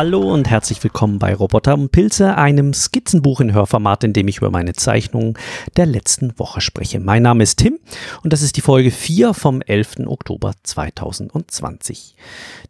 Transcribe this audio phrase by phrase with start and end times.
[0.00, 4.38] Hallo und herzlich willkommen bei Roboter und Pilze, einem Skizzenbuch in Hörformat, in dem ich
[4.38, 5.34] über meine Zeichnungen
[5.76, 7.00] der letzten Woche spreche.
[7.00, 7.78] Mein Name ist Tim
[8.22, 10.06] und das ist die Folge 4 vom 11.
[10.06, 12.16] Oktober 2020.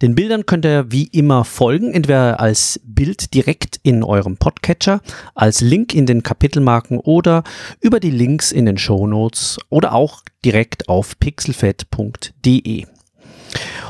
[0.02, 5.00] Den Bildern könnt ihr wie immer folgen, entweder als Bild direkt in eurem Podcatcher,
[5.36, 7.44] als Link in den Kapitelmarken oder
[7.80, 12.86] über die Links in den Shownotes oder auch direkt auf pixelfed.de.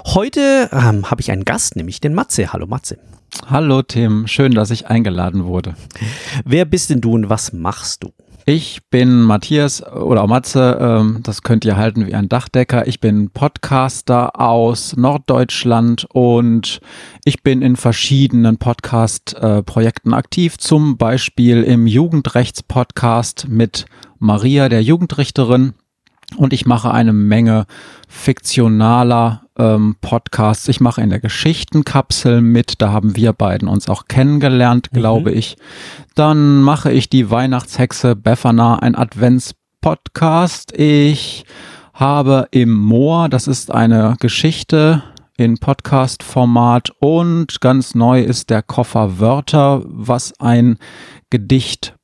[0.07, 2.53] Heute ähm, habe ich einen Gast, nämlich den Matze.
[2.53, 2.99] Hallo Matze.
[3.47, 5.75] Hallo Tim, schön, dass ich eingeladen wurde.
[6.45, 8.13] Wer bist denn du und was machst du?
[8.47, 12.89] Ich bin Matthias oder auch Matze, ähm, das könnt ihr halten wie ein Dachdecker.
[12.89, 16.81] Ich bin Podcaster aus Norddeutschland und
[17.25, 23.85] ich bin in verschiedenen Podcast-Projekten aktiv, zum Beispiel im Jugendrechts-Podcast mit
[24.19, 25.75] Maria, der Jugendrichterin.
[26.37, 27.67] Und ich mache eine Menge
[28.09, 30.69] fiktionaler ähm, Podcasts.
[30.69, 32.81] Ich mache in der Geschichtenkapsel mit.
[32.81, 34.97] Da haben wir beiden uns auch kennengelernt, mhm.
[34.97, 35.37] glaube mhm.
[35.37, 35.57] ich.
[36.15, 40.73] Dann mache ich die Weihnachtshexe Befana, ein Advents-Podcast.
[40.77, 41.45] Ich
[41.93, 45.03] habe im Moor, das ist eine Geschichte
[45.37, 50.79] in Podcast-Format und ganz neu ist der Koffer Wörter, was ein
[51.31, 51.95] Gedicht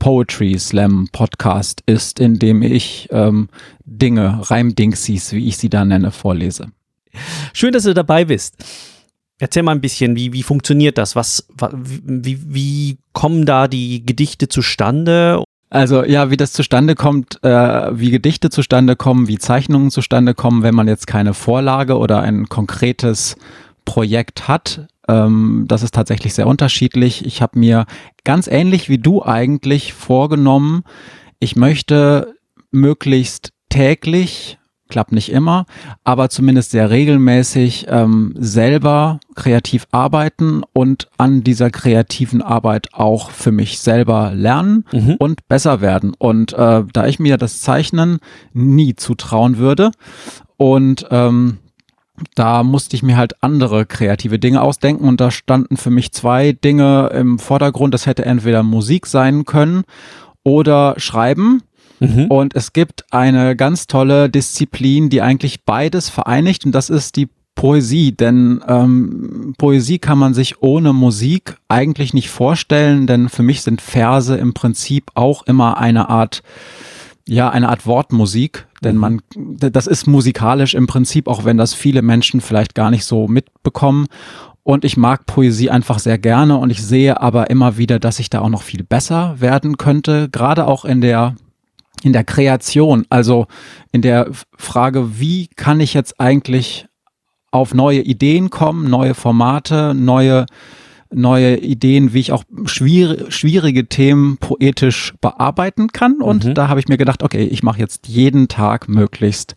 [0.00, 3.48] Poetry Slam Podcast ist, in dem ich ähm,
[3.84, 6.72] Dinge, Reimdingsies, wie ich sie da nenne, vorlese.
[7.52, 8.56] Schön, dass du dabei bist.
[9.38, 11.14] Erzähl mal ein bisschen, wie, wie funktioniert das?
[11.14, 15.44] Was, wie, wie kommen da die Gedichte zustande?
[15.70, 20.62] Also ja, wie das zustande kommt, äh, wie Gedichte zustande kommen, wie Zeichnungen zustande kommen,
[20.62, 23.36] wenn man jetzt keine Vorlage oder ein konkretes
[23.84, 27.26] Projekt hat, ähm, das ist tatsächlich sehr unterschiedlich.
[27.26, 27.86] Ich habe mir
[28.24, 30.84] ganz ähnlich wie du eigentlich vorgenommen,
[31.40, 32.34] ich möchte
[32.70, 35.64] möglichst täglich, klappt nicht immer,
[36.04, 43.52] aber zumindest sehr regelmäßig ähm, selber kreativ arbeiten und an dieser kreativen Arbeit auch für
[43.52, 45.16] mich selber lernen mhm.
[45.18, 46.12] und besser werden.
[46.18, 48.18] Und äh, da ich mir das Zeichnen
[48.52, 49.92] nie zutrauen würde
[50.56, 51.58] und ähm,
[52.34, 56.52] da musste ich mir halt andere kreative Dinge ausdenken und da standen für mich zwei
[56.52, 57.94] Dinge im Vordergrund.
[57.94, 59.84] Das hätte entweder Musik sein können
[60.42, 61.62] oder Schreiben.
[61.98, 62.26] Mhm.
[62.26, 67.28] Und es gibt eine ganz tolle Disziplin, die eigentlich beides vereinigt und das ist die
[67.54, 73.60] Poesie, denn ähm, Poesie kann man sich ohne Musik eigentlich nicht vorstellen, denn für mich
[73.60, 76.42] sind Verse im Prinzip auch immer eine Art
[77.30, 79.00] ja, eine Art Wortmusik, denn mhm.
[79.00, 83.28] man, das ist musikalisch im Prinzip, auch wenn das viele Menschen vielleicht gar nicht so
[83.28, 84.08] mitbekommen.
[84.64, 88.30] Und ich mag Poesie einfach sehr gerne und ich sehe aber immer wieder, dass ich
[88.30, 91.36] da auch noch viel besser werden könnte, gerade auch in der
[92.02, 93.46] in der Kreation, also
[93.92, 96.86] in der Frage, wie kann ich jetzt eigentlich
[97.52, 100.46] auf neue Ideen kommen, neue Formate, neue
[101.12, 106.20] neue Ideen, wie ich auch schwierige, schwierige Themen poetisch bearbeiten kann.
[106.20, 106.54] Und mhm.
[106.54, 109.56] da habe ich mir gedacht, okay, ich mache jetzt jeden Tag möglichst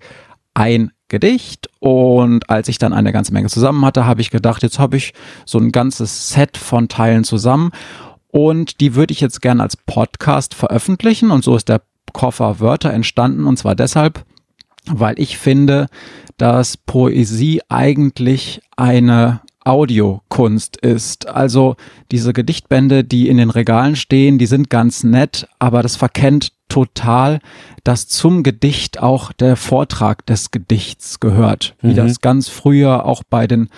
[0.53, 1.69] ein Gedicht.
[1.80, 5.13] Und als ich dann eine ganze Menge zusammen hatte, habe ich gedacht, jetzt habe ich
[5.46, 7.72] so ein ganzes Set von Teilen zusammen.
[8.30, 11.30] Und die würde ich jetzt gerne als Podcast veröffentlichen.
[11.30, 13.46] Und so ist der Koffer Wörter entstanden.
[13.46, 14.25] Und zwar deshalb,
[14.88, 15.88] weil ich finde,
[16.38, 21.28] dass Poesie eigentlich eine Audiokunst ist.
[21.28, 21.75] Also
[22.12, 27.40] diese Gedichtbände, die in den Regalen stehen, die sind ganz nett, aber das verkennt total,
[27.84, 31.96] dass zum Gedicht auch der Vortrag des Gedichts gehört, wie mhm.
[31.96, 33.69] das ganz früher auch bei den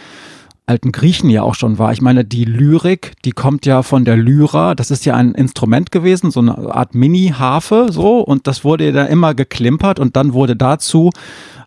[0.67, 1.91] alten Griechen ja auch schon war.
[1.91, 4.75] Ich meine, die Lyrik, die kommt ja von der Lyra.
[4.75, 8.19] Das ist ja ein Instrument gewesen, so eine Art Mini-Harfe, so.
[8.19, 11.11] Und das wurde da immer geklimpert und dann wurde dazu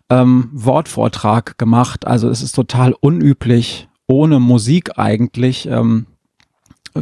[0.09, 2.05] ähm, Wortvortrag gemacht.
[2.07, 6.07] Also es ist total unüblich, ohne Musik eigentlich ähm,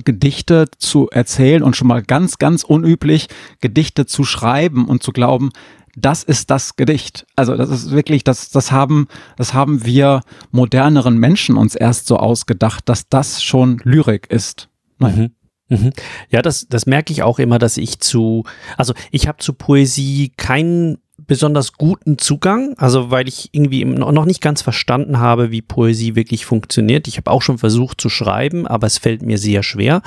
[0.03, 3.27] Gedichte zu erzählen und schon mal ganz, ganz unüblich
[3.61, 5.51] Gedichte zu schreiben und zu glauben,
[5.95, 7.25] das ist das Gedicht.
[7.35, 10.21] Also das ist wirklich, das, das haben, das haben wir
[10.51, 14.69] moderneren Menschen uns erst so ausgedacht, dass das schon Lyrik ist.
[14.99, 15.33] Nein.
[15.69, 15.77] Mhm.
[15.77, 15.93] Mhm.
[16.29, 18.43] Ja, das, das merke ich auch immer, dass ich zu,
[18.77, 24.41] also ich habe zu Poesie keinen besonders guten Zugang, also weil ich irgendwie noch nicht
[24.41, 27.07] ganz verstanden habe, wie Poesie wirklich funktioniert.
[27.07, 30.01] Ich habe auch schon versucht zu schreiben, aber es fällt mir sehr schwer.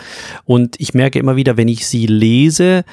[0.45, 2.85] Und ich merke immer wieder, wenn ich sie lese,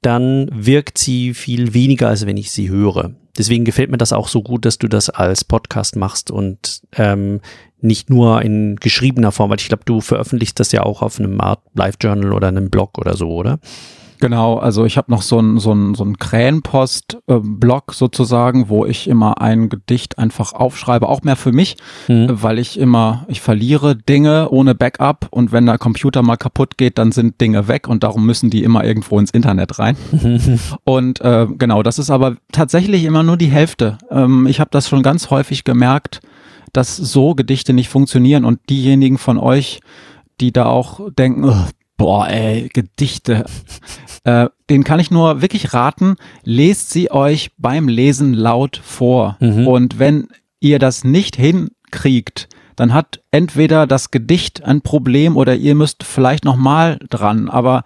[0.00, 3.12] dann wirkt sie viel weniger, als wenn ich sie höre.
[3.36, 7.40] Deswegen gefällt mir das auch so gut, dass du das als Podcast machst und ähm,
[7.80, 11.40] nicht nur in geschriebener Form, weil ich glaube, du veröffentlichst das ja auch auf einem
[11.40, 13.58] Art Live-Journal oder einem Blog oder so, oder?
[14.22, 19.08] Genau, also ich habe noch so einen so so ein Krähenpost-Blog äh, sozusagen, wo ich
[19.08, 21.76] immer ein Gedicht einfach aufschreibe, auch mehr für mich,
[22.06, 22.28] mhm.
[22.30, 26.98] weil ich immer, ich verliere Dinge ohne Backup und wenn der Computer mal kaputt geht,
[26.98, 29.96] dann sind Dinge weg und darum müssen die immer irgendwo ins Internet rein.
[30.84, 33.98] und äh, genau, das ist aber tatsächlich immer nur die Hälfte.
[34.08, 36.20] Ähm, ich habe das schon ganz häufig gemerkt,
[36.72, 39.80] dass so Gedichte nicht funktionieren und diejenigen von euch,
[40.40, 41.66] die da auch denken,
[42.02, 43.44] boah, ey, Gedichte.
[44.24, 49.36] äh, den kann ich nur wirklich raten, lest sie euch beim Lesen laut vor.
[49.38, 49.68] Mhm.
[49.68, 50.26] Und wenn
[50.58, 56.44] ihr das nicht hinkriegt, dann hat entweder das Gedicht ein Problem oder ihr müsst vielleicht
[56.44, 57.48] nochmal dran.
[57.48, 57.84] Aber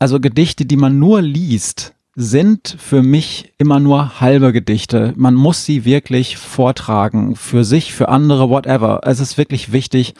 [0.00, 5.12] also Gedichte, die man nur liest, sind für mich immer nur halbe Gedichte.
[5.16, 9.02] Man muss sie wirklich vortragen, für sich, für andere, whatever.
[9.04, 10.14] Es ist wirklich wichtig,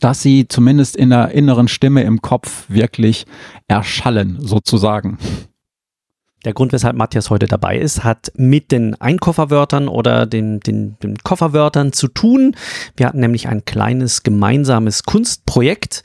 [0.00, 3.26] dass sie zumindest in der inneren Stimme im Kopf wirklich
[3.68, 5.18] erschallen, sozusagen.
[6.46, 11.18] Der Grund, weshalb Matthias heute dabei ist, hat mit den Einkofferwörtern oder den, den, den
[11.18, 12.56] Kofferwörtern zu tun.
[12.96, 16.02] Wir hatten nämlich ein kleines gemeinsames Kunstprojekt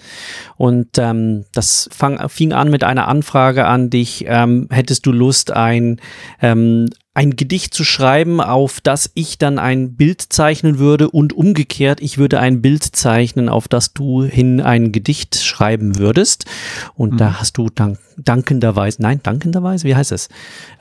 [0.58, 4.26] und ähm, das fang, fing an mit einer Anfrage an dich.
[4.28, 6.02] Ähm, hättest du Lust, ein,
[6.42, 12.02] ähm, ein Gedicht zu schreiben, auf das ich dann ein Bild zeichnen würde und umgekehrt,
[12.02, 16.46] ich würde ein Bild zeichnen, auf das du hin ein Gedicht schreiben würdest.
[16.94, 17.18] Und mhm.
[17.18, 20.30] da hast du dann dankenderweise, nein, dankenderweise, wie heißt es?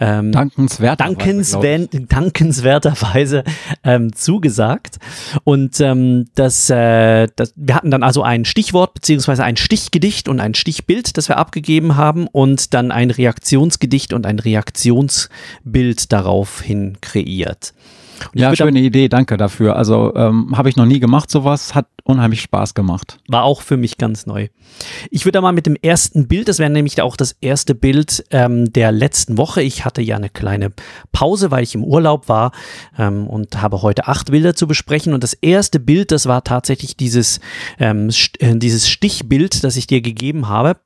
[0.01, 1.15] Ähm, dankenswerterweise.
[1.15, 3.45] Dankenswer dankenswerterweise
[3.83, 4.99] ähm, zugesagt.
[5.45, 10.41] Und ähm, das, äh, das, wir hatten dann also ein Stichwort beziehungsweise ein Stichgedicht und
[10.41, 17.75] ein Stichbild, das wir abgegeben haben und dann ein Reaktionsgedicht und ein Reaktionsbild daraufhin kreiert.
[18.33, 19.77] Ja, schöne Idee, danke dafür.
[19.77, 23.19] Also ähm, habe ich noch nie gemacht, sowas, hat unheimlich Spaß gemacht.
[23.29, 24.49] War auch für mich ganz neu.
[25.11, 28.73] Ich würde mal mit dem ersten Bild, das wäre nämlich auch das erste Bild ähm,
[28.73, 29.63] der letzten Woche.
[29.63, 30.71] Ich hatte ja eine kleine
[31.13, 32.53] Pause, weil ich im Urlaub war
[32.99, 35.13] ähm, und habe heute acht Bilder zu besprechen.
[35.13, 37.41] Und das erste Bild, das war tatsächlich dieses,
[37.79, 40.77] ähm, äh, dieses Stichbild, das ich dir gegeben habe.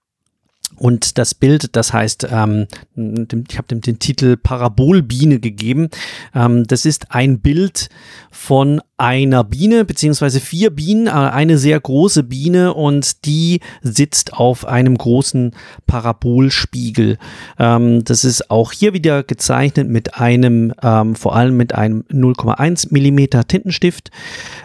[0.78, 5.88] Und das Bild, das heißt, ähm, ich habe dem den Titel Parabolbiene gegeben.
[6.34, 7.88] Ähm, das ist ein Bild
[8.30, 14.66] von einer Biene, beziehungsweise vier Bienen, äh, eine sehr große Biene und die sitzt auf
[14.66, 15.52] einem großen
[15.86, 17.18] Parabolspiegel.
[17.58, 22.92] Ähm, das ist auch hier wieder gezeichnet mit einem, ähm, vor allem mit einem 0,1
[22.92, 24.10] Millimeter Tintenstift.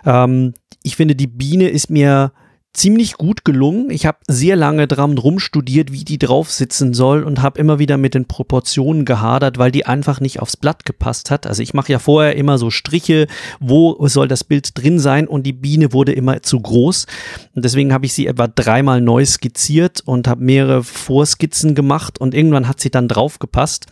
[0.05, 2.33] Ähm, ich finde, die Biene ist mir
[2.73, 3.91] ziemlich gut gelungen.
[3.91, 7.97] Ich habe sehr lange dran rumstudiert, wie die drauf sitzen soll und habe immer wieder
[7.97, 11.45] mit den Proportionen gehadert, weil die einfach nicht aufs Blatt gepasst hat.
[11.45, 13.27] Also ich mache ja vorher immer so Striche,
[13.59, 17.05] wo soll das Bild drin sein und die Biene wurde immer zu groß.
[17.53, 22.33] Und deswegen habe ich sie etwa dreimal neu skizziert und habe mehrere Vorskizzen gemacht und
[22.33, 23.85] irgendwann hat sie dann drauf gepasst.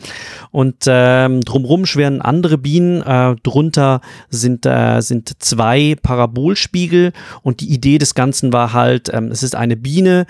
[0.49, 3.03] Und ähm, drumrum schweren andere Bienen.
[3.03, 7.13] Äh, drunter sind, äh, sind zwei Parabolspiegel
[7.43, 10.25] und die Idee des Ganzen war halt, ähm, es ist eine Biene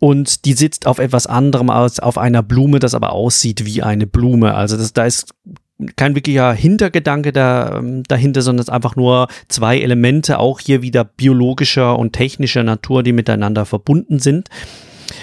[0.00, 4.06] und die sitzt auf etwas anderem als auf einer Blume, das aber aussieht wie eine
[4.06, 4.54] Blume.
[4.54, 5.34] Also das, da ist
[5.96, 11.04] kein wirklicher Hintergedanke da, ähm, dahinter, sondern es einfach nur zwei Elemente, auch hier wieder
[11.04, 14.48] biologischer und technischer Natur, die miteinander verbunden sind.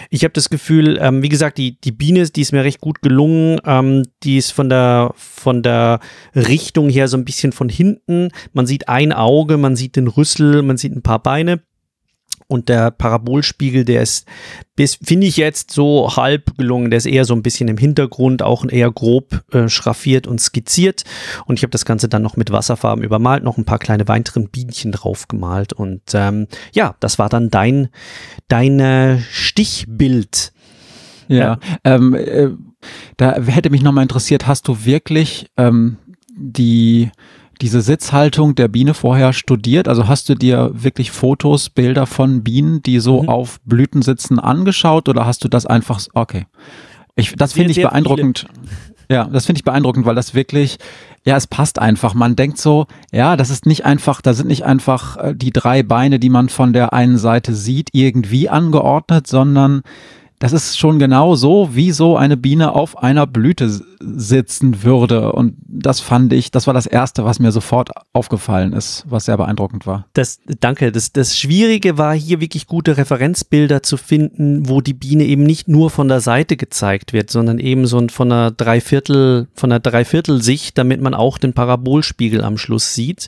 [0.09, 3.01] Ich habe das Gefühl, ähm, wie gesagt, die, die Biene, die ist mir recht gut
[3.01, 3.59] gelungen.
[3.65, 5.99] Ähm, die ist von der, von der
[6.35, 8.29] Richtung her so ein bisschen von hinten.
[8.53, 11.61] Man sieht ein Auge, man sieht den Rüssel, man sieht ein paar Beine.
[12.51, 14.27] Und der Parabolspiegel, der ist,
[14.77, 16.91] finde ich jetzt so halb gelungen.
[16.91, 21.05] Der ist eher so ein bisschen im Hintergrund, auch eher grob äh, schraffiert und skizziert.
[21.45, 24.49] Und ich habe das Ganze dann noch mit Wasserfarben übermalt, noch ein paar kleine weiteren
[24.49, 25.71] Bienchen drauf gemalt.
[25.71, 27.87] Und ähm, ja, das war dann dein,
[28.49, 30.51] dein äh, Stichbild.
[31.29, 31.59] Ja, ja.
[31.85, 32.49] Ähm, äh,
[33.15, 35.95] da hätte mich nochmal interessiert, hast du wirklich ähm,
[36.35, 37.11] die
[37.61, 39.87] diese Sitzhaltung der Biene vorher studiert?
[39.87, 43.29] Also hast du dir wirklich Fotos, Bilder von Bienen, die so mhm.
[43.29, 46.45] auf Blüten sitzen, angeschaut oder hast du das einfach, okay.
[47.15, 48.47] Ich, das finde ich beeindruckend.
[48.49, 48.91] Viele.
[49.11, 50.77] Ja, das finde ich beeindruckend, weil das wirklich,
[51.25, 52.13] ja, es passt einfach.
[52.13, 55.83] Man denkt so, ja, das ist nicht einfach, da sind nicht einfach äh, die drei
[55.83, 59.81] Beine, die man von der einen Seite sieht, irgendwie angeordnet, sondern
[60.41, 63.69] das ist schon genau so, wie so eine Biene auf einer Blüte
[63.99, 65.33] sitzen würde.
[65.33, 69.37] Und das fand ich, das war das Erste, was mir sofort aufgefallen ist, was sehr
[69.37, 70.07] beeindruckend war.
[70.13, 70.91] Das, danke.
[70.91, 75.67] Das, das Schwierige war hier wirklich gute Referenzbilder zu finden, wo die Biene eben nicht
[75.67, 80.75] nur von der Seite gezeigt wird, sondern eben so von einer Dreiviertel, von einer Dreiviertelsicht,
[80.75, 83.27] damit man auch den Parabolspiegel am Schluss sieht.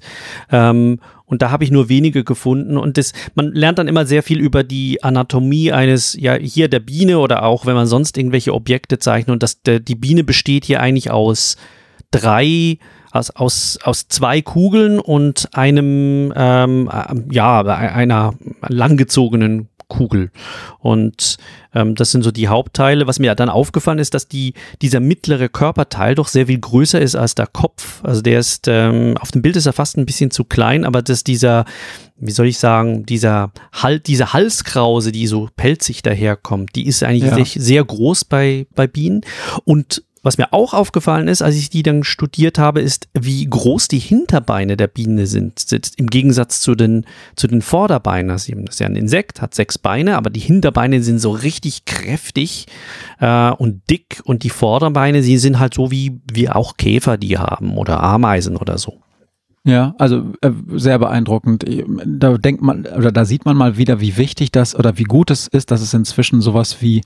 [0.52, 2.78] Ähm, Und da habe ich nur wenige gefunden.
[2.78, 6.80] Und das, man lernt dann immer sehr viel über die Anatomie eines, ja, hier der
[6.80, 9.34] Biene oder auch, wenn man sonst irgendwelche Objekte zeichnet.
[9.34, 11.58] Und das, der, die Biene besteht hier eigentlich aus
[12.12, 12.78] drei,
[13.12, 16.90] aus, aus, aus zwei Kugeln und einem, ähm,
[17.32, 18.34] ja, einer
[18.68, 20.32] langgezogenen Kugel.
[20.80, 21.38] Und
[21.74, 23.06] ähm, das sind so die Hauptteile.
[23.06, 27.16] Was mir dann aufgefallen ist, dass die, dieser mittlere Körperteil doch sehr viel größer ist
[27.16, 28.04] als der Kopf.
[28.04, 31.02] Also der ist, ähm, auf dem Bild ist er fast ein bisschen zu klein, aber
[31.02, 31.66] dass dieser,
[32.18, 37.30] wie soll ich sagen, dieser halt, diese Halskrause, die so pelzig daherkommt, die ist eigentlich
[37.30, 37.46] ja.
[37.46, 39.22] sehr, sehr groß bei, bei Bienen.
[39.64, 43.90] Und was mir auch aufgefallen ist, als ich die dann studiert habe, ist, wie groß
[43.90, 45.66] die Hinterbeine der Biene sind.
[45.98, 48.30] Im Gegensatz zu den, zu den Vorderbeinen.
[48.30, 52.68] Das ist ja ein Insekt, hat sechs Beine, aber die Hinterbeine sind so richtig kräftig
[53.20, 57.38] äh, und dick und die Vorderbeine, sie sind halt so wie, wie auch Käfer die
[57.38, 59.04] haben oder Ameisen oder so.
[59.66, 61.66] Ja, also äh, sehr beeindruckend.
[62.06, 65.32] Da denkt man oder da sieht man mal wieder, wie wichtig das oder wie gut
[65.32, 67.02] es ist, dass es inzwischen sowas wie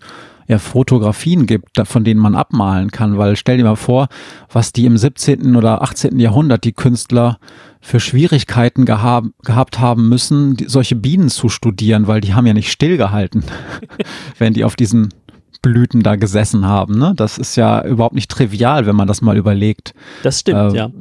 [0.48, 3.18] ja, Fotografien gibt, von denen man abmalen kann.
[3.18, 4.08] Weil stell dir mal vor,
[4.51, 5.56] was die im 17.
[5.56, 6.20] oder 18.
[6.20, 7.38] Jahrhundert die Künstler
[7.82, 12.54] für Schwierigkeiten gehab, gehabt haben müssen, die, solche Bienen zu studieren, weil die haben ja
[12.54, 13.44] nicht stillgehalten,
[14.38, 15.13] wenn die auf diesen
[15.62, 16.98] Blüten da gesessen haben.
[16.98, 17.14] Ne?
[17.16, 19.94] Das ist ja überhaupt nicht trivial, wenn man das mal überlegt.
[20.24, 20.92] Das stimmt, äh, ja.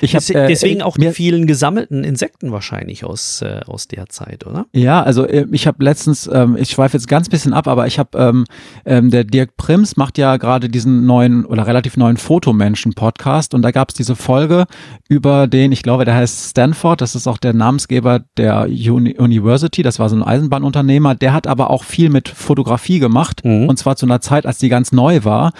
[0.00, 4.46] Ich hab, äh, Deswegen auch die vielen gesammelten Insekten wahrscheinlich aus, äh, aus der Zeit,
[4.46, 4.66] oder?
[4.72, 7.98] Ja, also äh, ich habe letztens, ähm, ich schweife jetzt ganz bisschen ab, aber ich
[7.98, 8.44] habe, ähm,
[8.84, 13.70] ähm, der Dirk Prims macht ja gerade diesen neuen oder relativ neuen Fotomenschen-Podcast und da
[13.70, 14.66] gab es diese Folge
[15.08, 19.82] über den, ich glaube, der heißt Stanford, das ist auch der Namensgeber der Uni University,
[19.82, 23.68] das war so ein Eisenbahnunternehmer, der hat aber auch viel mit Fotografie gemacht mhm.
[23.68, 25.52] und zwar zu einer Zeit, als die ganz neu war.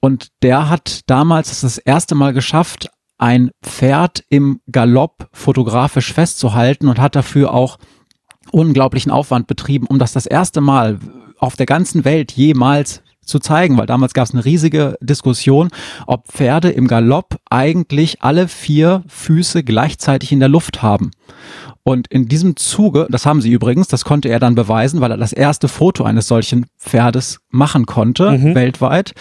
[0.00, 7.00] Und der hat damals das, erste Mal geschafft, ein Pferd im Galopp fotografisch festzuhalten und
[7.00, 7.78] hat dafür auch
[8.52, 10.98] unglaublichen Aufwand betrieben, um das das erste Mal
[11.38, 15.70] auf der ganzen Welt jemals zu zeigen, weil damals gab es eine riesige Diskussion,
[16.06, 21.10] ob Pferde im Galopp eigentlich alle vier Füße gleichzeitig in der Luft haben.
[21.88, 25.16] Und in diesem Zuge, das haben sie übrigens, das konnte er dann beweisen, weil er
[25.16, 28.56] das erste Foto eines solchen Pferdes machen konnte, mhm.
[28.56, 29.12] weltweit.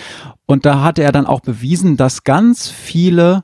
[0.48, 3.44] Und da hatte er dann auch bewiesen, dass ganz viele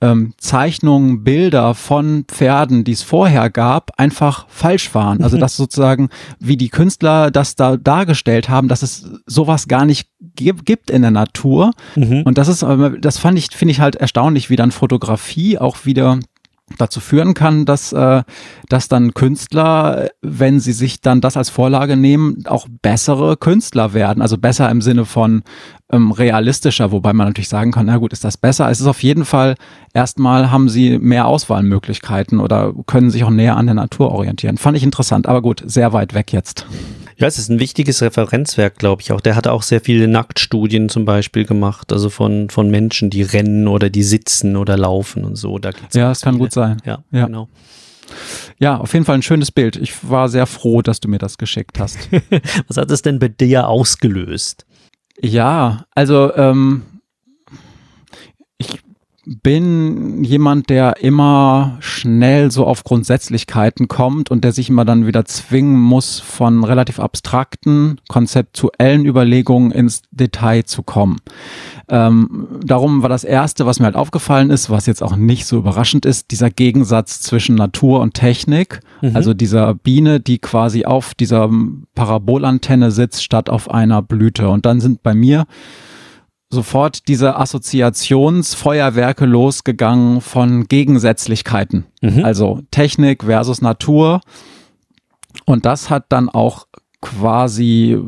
[0.00, 5.20] ähm, Zeichnungen, Bilder von Pferden, die es vorher gab, einfach falsch waren.
[5.20, 5.40] Also mhm.
[5.40, 6.08] dass sozusagen,
[6.38, 11.10] wie die Künstler das da dargestellt haben, dass es sowas gar nicht gibt in der
[11.10, 11.72] Natur.
[11.96, 12.22] Mhm.
[12.22, 12.64] Und das ist,
[13.00, 16.20] das fand ich, finde ich halt erstaunlich, wie dann Fotografie auch wieder
[16.78, 18.22] dazu führen kann, dass, äh,
[18.68, 24.22] dass dann Künstler, wenn sie sich dann das als Vorlage nehmen, auch bessere Künstler werden.
[24.22, 25.42] Also besser im Sinne von
[25.92, 28.70] ähm, realistischer, wobei man natürlich sagen kann, na gut, ist das besser?
[28.70, 29.56] Es ist auf jeden Fall,
[29.92, 34.56] erstmal haben sie mehr Auswahlmöglichkeiten oder können sich auch näher an der Natur orientieren.
[34.56, 36.66] Fand ich interessant, aber gut, sehr weit weg jetzt.
[37.20, 39.20] Ja, es ist ein wichtiges Referenzwerk, glaube ich auch.
[39.20, 43.68] Der hat auch sehr viele Nacktstudien zum Beispiel gemacht, also von, von Menschen, die rennen
[43.68, 45.58] oder die sitzen oder laufen und so.
[45.58, 46.78] Da ja, das kann gut sein.
[46.86, 47.50] Ja, ja, genau.
[48.58, 49.76] Ja, auf jeden Fall ein schönes Bild.
[49.76, 51.98] Ich war sehr froh, dass du mir das geschickt hast.
[52.68, 54.64] Was hat es denn bei dir ausgelöst?
[55.20, 56.84] Ja, also ähm,
[59.30, 65.24] bin jemand, der immer schnell so auf Grundsätzlichkeiten kommt und der sich immer dann wieder
[65.24, 71.18] zwingen muss, von relativ abstrakten, konzeptuellen Überlegungen ins Detail zu kommen.
[71.88, 75.58] Ähm, darum war das Erste, was mir halt aufgefallen ist, was jetzt auch nicht so
[75.58, 78.80] überraschend ist, dieser Gegensatz zwischen Natur und Technik.
[79.00, 79.14] Mhm.
[79.14, 81.48] Also dieser Biene, die quasi auf dieser
[81.94, 84.48] Parabolantenne sitzt, statt auf einer Blüte.
[84.48, 85.46] Und dann sind bei mir
[86.50, 91.86] sofort diese Assoziationsfeuerwerke losgegangen von Gegensätzlichkeiten.
[92.02, 92.24] Mhm.
[92.24, 94.20] Also Technik versus Natur.
[95.46, 96.66] Und das hat dann auch
[97.00, 97.98] quasi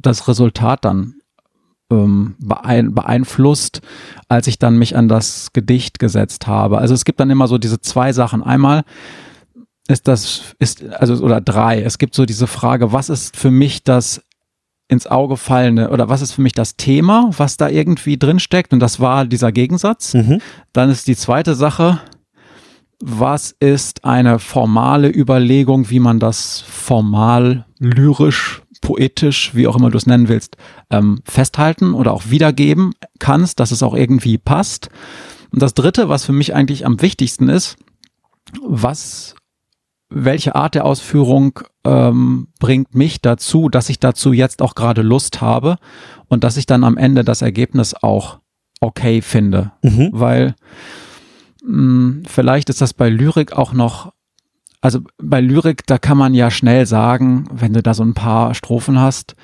[0.00, 1.14] das Resultat dann
[1.90, 3.82] ähm, beeinflusst,
[4.28, 6.78] als ich dann mich an das Gedicht gesetzt habe.
[6.78, 8.42] Also es gibt dann immer so diese zwei Sachen.
[8.42, 8.84] Einmal
[9.88, 11.82] ist das, ist, also, oder drei.
[11.82, 14.22] Es gibt so diese Frage, was ist für mich das
[14.92, 18.74] ins Auge fallende oder was ist für mich das Thema, was da irgendwie drin steckt
[18.74, 20.12] und das war dieser Gegensatz.
[20.12, 20.40] Mhm.
[20.74, 22.00] Dann ist die zweite Sache,
[23.00, 29.96] was ist eine formale Überlegung, wie man das formal, lyrisch, poetisch, wie auch immer du
[29.96, 30.56] es nennen willst,
[30.90, 34.90] ähm, festhalten oder auch wiedergeben kannst, dass es auch irgendwie passt.
[35.52, 37.76] Und das dritte, was für mich eigentlich am wichtigsten ist,
[38.62, 39.36] was
[40.14, 45.40] welche Art der Ausführung ähm, bringt mich dazu, dass ich dazu jetzt auch gerade Lust
[45.40, 45.76] habe
[46.28, 48.38] und dass ich dann am Ende das Ergebnis auch
[48.80, 49.72] okay finde.
[49.82, 50.10] Mhm.
[50.12, 50.54] Weil
[51.64, 54.12] mh, hm, vielleicht ist das bei Lyrik auch noch
[54.80, 58.54] Also bei Lyrik, da kann man ja schnell sagen, wenn du da so ein paar
[58.54, 59.36] Strophen hast,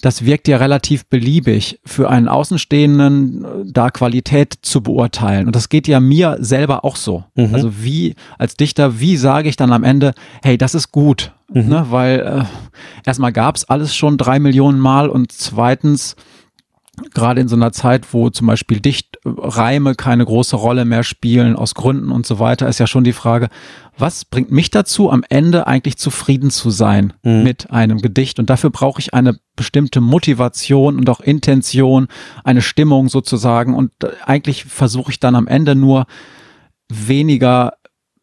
[0.00, 5.46] das wirkt ja relativ beliebig für einen Außenstehenden, äh, da Qualität zu beurteilen.
[5.46, 7.24] Und das geht ja mir selber auch so.
[7.36, 7.54] Mhm.
[7.54, 11.32] Also wie als Dichter, wie sage ich dann am Ende, hey, das ist gut.
[11.52, 11.68] Mhm.
[11.68, 11.86] Ne?
[11.90, 12.44] Weil äh,
[13.06, 16.16] erstmal gab es alles schon drei Millionen Mal und zweitens
[17.12, 21.74] gerade in so einer Zeit, wo zum Beispiel Dichtreime keine große Rolle mehr spielen, aus
[21.74, 23.48] Gründen und so weiter, ist ja schon die Frage,
[23.96, 27.42] was bringt mich dazu, am Ende eigentlich zufrieden zu sein mhm.
[27.42, 28.38] mit einem Gedicht?
[28.38, 32.08] Und dafür brauche ich eine bestimmte Motivation und auch Intention,
[32.42, 33.74] eine Stimmung sozusagen.
[33.74, 33.92] Und
[34.24, 36.06] eigentlich versuche ich dann am Ende nur
[36.88, 37.74] weniger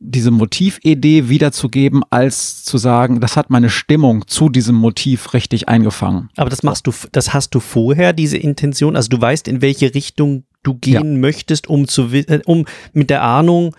[0.03, 6.29] diese Motividee wiederzugeben, als zu sagen, das hat meine Stimmung zu diesem Motiv richtig eingefangen.
[6.37, 9.93] Aber das machst du, das hast du vorher, diese Intention, also du weißt, in welche
[9.93, 11.19] Richtung du gehen ja.
[11.19, 13.75] möchtest, um zu, äh, um mit der Ahnung,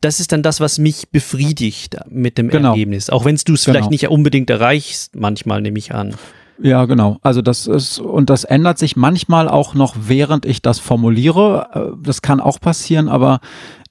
[0.00, 2.70] das ist dann das, was mich befriedigt mit dem genau.
[2.70, 3.10] Ergebnis.
[3.10, 3.74] Auch wenn du es genau.
[3.74, 6.14] vielleicht nicht unbedingt erreichst, manchmal nehme ich an.
[6.62, 7.18] Ja, genau.
[7.22, 11.94] Also das ist, und das ändert sich manchmal auch noch, während ich das formuliere.
[11.96, 13.40] Äh, das kann auch passieren, aber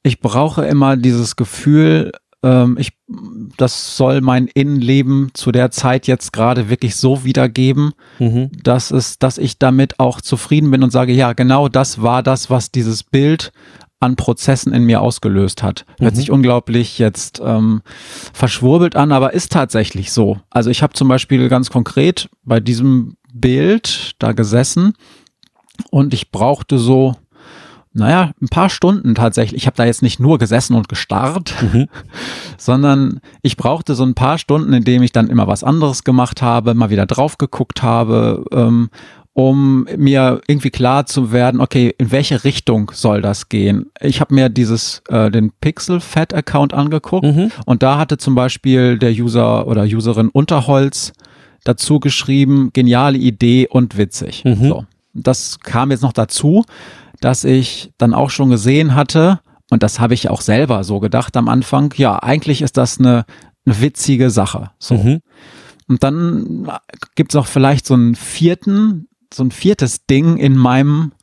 [0.04, 2.12] ich brauche immer dieses Gefühl,
[2.44, 2.92] ähm, ich,
[3.58, 8.52] das soll mein Innenleben zu der Zeit jetzt gerade wirklich so wiedergeben, mhm.
[8.64, 12.50] dass es, dass ich damit auch zufrieden bin und sage, ja, genau das war das,
[12.50, 13.52] was dieses Bild
[14.02, 15.86] an Prozessen in mir ausgelöst hat.
[15.98, 16.18] Hört mhm.
[16.18, 17.82] sich unglaublich jetzt ähm,
[18.34, 20.40] verschwurbelt an, aber ist tatsächlich so.
[20.50, 24.94] Also ich habe zum Beispiel ganz konkret bei diesem Bild da gesessen
[25.90, 27.16] und ich brauchte so
[27.94, 29.62] naja, ein paar Stunden tatsächlich.
[29.62, 31.88] Ich habe da jetzt nicht nur gesessen und gestarrt, mhm.
[32.58, 36.42] sondern ich brauchte so ein paar Stunden, in denen ich dann immer was anderes gemacht
[36.42, 38.90] habe, mal wieder drauf geguckt habe, ähm,
[39.34, 43.88] um mir irgendwie klar zu werden, okay, in welche Richtung soll das gehen?
[44.00, 47.52] Ich habe mir dieses äh, den Pixel Fat Account angeguckt mhm.
[47.66, 51.14] und da hatte zum Beispiel der User oder Userin Unterholz
[51.64, 54.44] dazu geschrieben, geniale Idee und witzig.
[54.46, 54.68] Mhm.
[54.68, 56.64] So, das kam jetzt noch dazu
[57.24, 61.38] dass ich dann auch schon gesehen hatte, und das habe ich auch selber so gedacht
[61.38, 63.26] am Anfang, ja, eigentlich ist das eine,
[63.66, 64.72] eine witzige Sache.
[64.78, 64.96] So.
[64.96, 65.22] Mhm.
[65.88, 66.70] Und dann
[67.16, 71.14] gibt es auch vielleicht so einen vierten, so ein viertes Ding in meinem,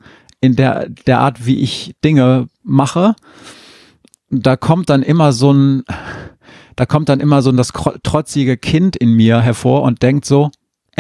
[0.41, 3.15] in der, der Art, wie ich Dinge mache.
[4.31, 5.85] Da kommt dann immer so ein,
[6.77, 10.51] da kommt dann immer so das trotzige Kind in mir hervor und denkt so,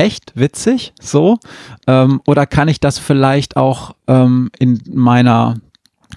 [0.00, 1.38] echt witzig, so?
[1.86, 5.56] Ähm, oder kann ich das vielleicht auch ähm, in meiner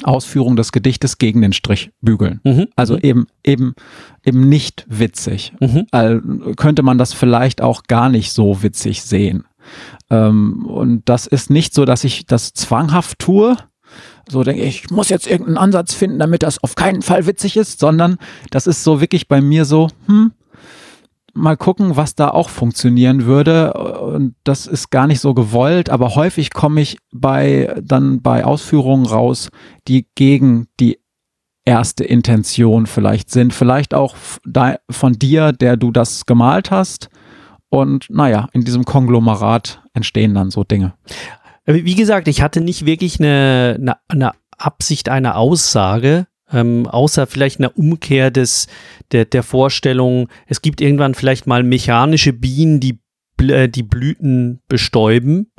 [0.04, 2.40] Ausführung des Gedichtes gegen den Strich bügeln?
[2.46, 2.68] Mhm.
[2.78, 3.00] Also mhm.
[3.04, 3.76] eben, eben,
[4.24, 5.54] eben nicht witzig.
[5.60, 5.86] Mhm.
[5.92, 6.22] Also
[6.56, 9.44] könnte man das vielleicht auch gar nicht so witzig sehen.
[10.10, 13.58] Ähm, und das ist nicht so, dass ich das zwanghaft tue,
[14.30, 17.58] so denke ich, ich muss jetzt irgendeinen Ansatz finden, damit das auf keinen Fall witzig
[17.58, 18.18] ist, sondern
[18.50, 20.32] das ist so wirklich bei mir so, hm,
[21.34, 23.74] mal gucken, was da auch funktionieren würde.
[23.74, 29.06] Und das ist gar nicht so gewollt, aber häufig komme ich bei, dann bei Ausführungen
[29.06, 29.50] raus,
[29.88, 31.00] die gegen die
[31.66, 33.54] erste Intention vielleicht sind.
[33.54, 34.16] Vielleicht auch
[34.90, 37.10] von dir, der du das gemalt hast.
[37.70, 40.94] Und naja, in diesem Konglomerat entstehen dann so Dinge.
[41.66, 47.60] Wie gesagt, ich hatte nicht wirklich eine, eine, eine Absicht, eine Aussage, ähm, außer vielleicht
[47.60, 48.68] einer Umkehr des,
[49.12, 53.00] der, der Vorstellung, es gibt irgendwann vielleicht mal mechanische Bienen, die,
[53.42, 55.52] äh, die Blüten bestäuben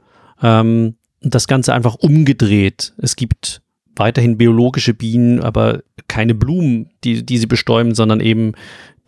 [0.43, 2.95] ähm, und das Ganze einfach umgedreht.
[2.99, 3.63] Es gibt
[3.97, 8.53] weiterhin biologische Bienen, aber keine Blumen, die, die sie bestäuben, sondern eben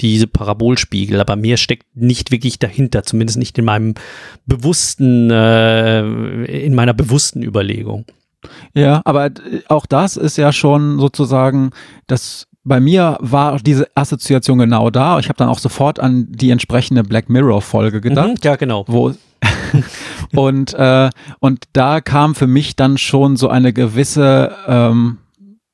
[0.00, 1.20] diese Parabolspiegel.
[1.20, 3.94] Aber mehr steckt nicht wirklich dahinter, zumindest nicht in meinem
[4.46, 8.04] bewussten, äh, in meiner bewussten Überlegung.
[8.74, 9.30] Ja, aber
[9.68, 11.70] auch das ist ja schon sozusagen
[12.06, 15.20] das bei mir war diese Assoziation genau da.
[15.20, 18.28] Ich habe dann auch sofort an die entsprechende Black Mirror Folge gedacht.
[18.28, 18.84] Mhm, ja, genau.
[18.88, 19.12] Wo
[20.34, 25.18] und äh, und da kam für mich dann schon so eine gewisse ähm,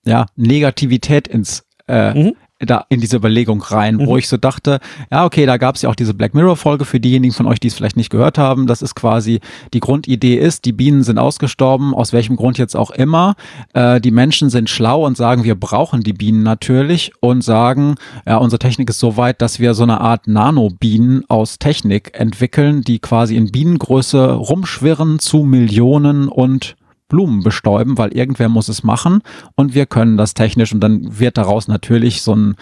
[0.04, 2.32] ja Negativität ins äh, mhm
[2.66, 4.06] da in diese Überlegung rein, mhm.
[4.06, 7.00] wo ich so dachte, ja, okay, da gab es ja auch diese Black Mirror-Folge für
[7.00, 8.66] diejenigen von euch, die es vielleicht nicht gehört haben.
[8.66, 9.40] Das ist quasi,
[9.74, 13.34] die Grundidee ist, die Bienen sind ausgestorben, aus welchem Grund jetzt auch immer.
[13.74, 17.96] Äh, die Menschen sind schlau und sagen, wir brauchen die Bienen natürlich und sagen,
[18.26, 22.82] ja, unsere Technik ist so weit, dass wir so eine Art Nanobienen aus Technik entwickeln,
[22.82, 26.76] die quasi in Bienengröße rumschwirren zu Millionen und
[27.12, 29.20] Blumen bestäuben, weil irgendwer muss es machen
[29.54, 32.56] und wir können das technisch und dann wird daraus natürlich so ein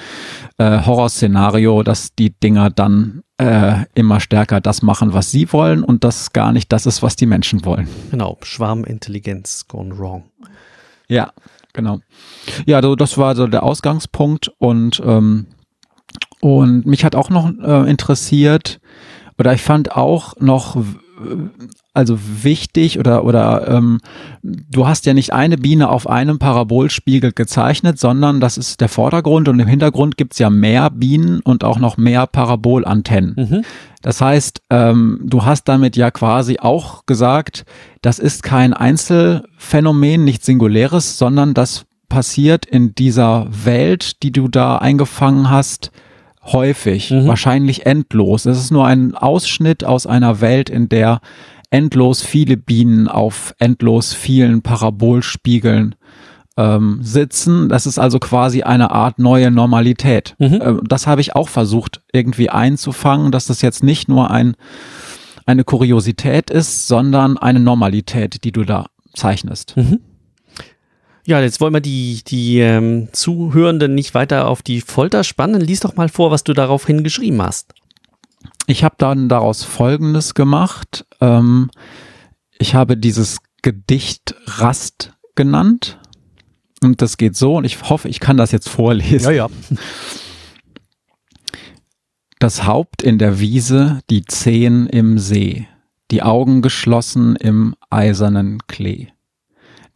[0.59, 6.03] äh, Horrorszenario, dass die Dinger dann äh, immer stärker das machen, was sie wollen und
[6.03, 7.89] das gar nicht das ist, was die Menschen wollen.
[8.11, 10.25] Genau, Schwarmintelligenz gone wrong.
[11.09, 11.33] Ja,
[11.73, 12.01] genau.
[12.67, 15.47] Ja, also das war so der Ausgangspunkt und ähm,
[16.41, 18.81] Und mich hat auch noch äh, interessiert,
[19.39, 20.77] oder ich fand auch noch
[21.93, 24.01] also wichtig oder oder ähm,
[24.43, 29.49] du hast ja nicht eine Biene auf einem Parabolspiegel gezeichnet, sondern das ist der Vordergrund
[29.49, 33.35] und im Hintergrund gibt's ja mehr Bienen und auch noch mehr Parabolantennen.
[33.37, 33.65] Mhm.
[34.03, 37.65] Das heißt, ähm, du hast damit ja quasi auch gesagt,
[38.03, 44.79] das ist kein Einzelfenomen, nicht singuläres, sondern das passiert in dieser Welt, die du da
[44.79, 45.93] eingefangen hast,
[46.45, 47.27] häufig, mhm.
[47.27, 48.47] wahrscheinlich endlos.
[48.47, 51.21] Es ist nur ein Ausschnitt aus einer Welt, in der
[51.71, 55.95] endlos viele Bienen auf endlos vielen Parabolspiegeln
[56.57, 57.69] ähm, sitzen.
[57.69, 60.35] Das ist also quasi eine Art neue Normalität.
[60.39, 60.61] Mhm.
[60.61, 64.57] Äh, das habe ich auch versucht irgendwie einzufangen, dass das jetzt nicht nur ein,
[65.47, 69.77] eine Kuriosität ist, sondern eine Normalität, die du da zeichnest.
[69.77, 70.01] Mhm.
[71.31, 75.61] Ja, jetzt wollen wir die, die ähm, Zuhörenden nicht weiter auf die Folter spannen.
[75.61, 77.73] Lies doch mal vor, was du daraufhin geschrieben hast.
[78.67, 81.07] Ich habe dann daraus Folgendes gemacht.
[81.21, 81.71] Ähm,
[82.59, 86.01] ich habe dieses Gedicht Rast genannt.
[86.83, 89.27] Und das geht so, und ich hoffe, ich kann das jetzt vorlesen.
[89.27, 89.49] Ja, ja.
[92.41, 95.69] Das Haupt in der Wiese, die Zehen im See,
[96.11, 99.13] die Augen geschlossen im eisernen Klee.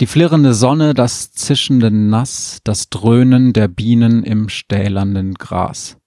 [0.00, 5.98] Die flirrende Sonne, das zischende Nass, das Dröhnen der Bienen im stählernden Gras.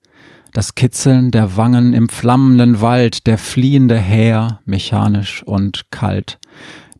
[0.51, 6.37] Das Kitzeln der Wangen im flammenden Wald, der fliehende Häher, mechanisch und kalt,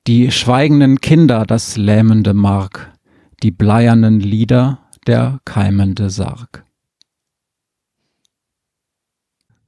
[0.06, 2.94] die schweigenden Kinder, das lähmende Mark,
[3.44, 6.64] die bleiernen Lieder, der keimende Sarg.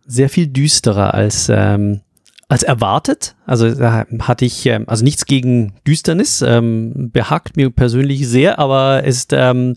[0.05, 2.01] Sehr viel düsterer als ähm,
[2.49, 3.35] als erwartet.
[3.45, 9.03] Also da hatte ich ähm, also nichts gegen Düsternis, ähm, behagt mir persönlich sehr, aber
[9.05, 9.75] es ähm,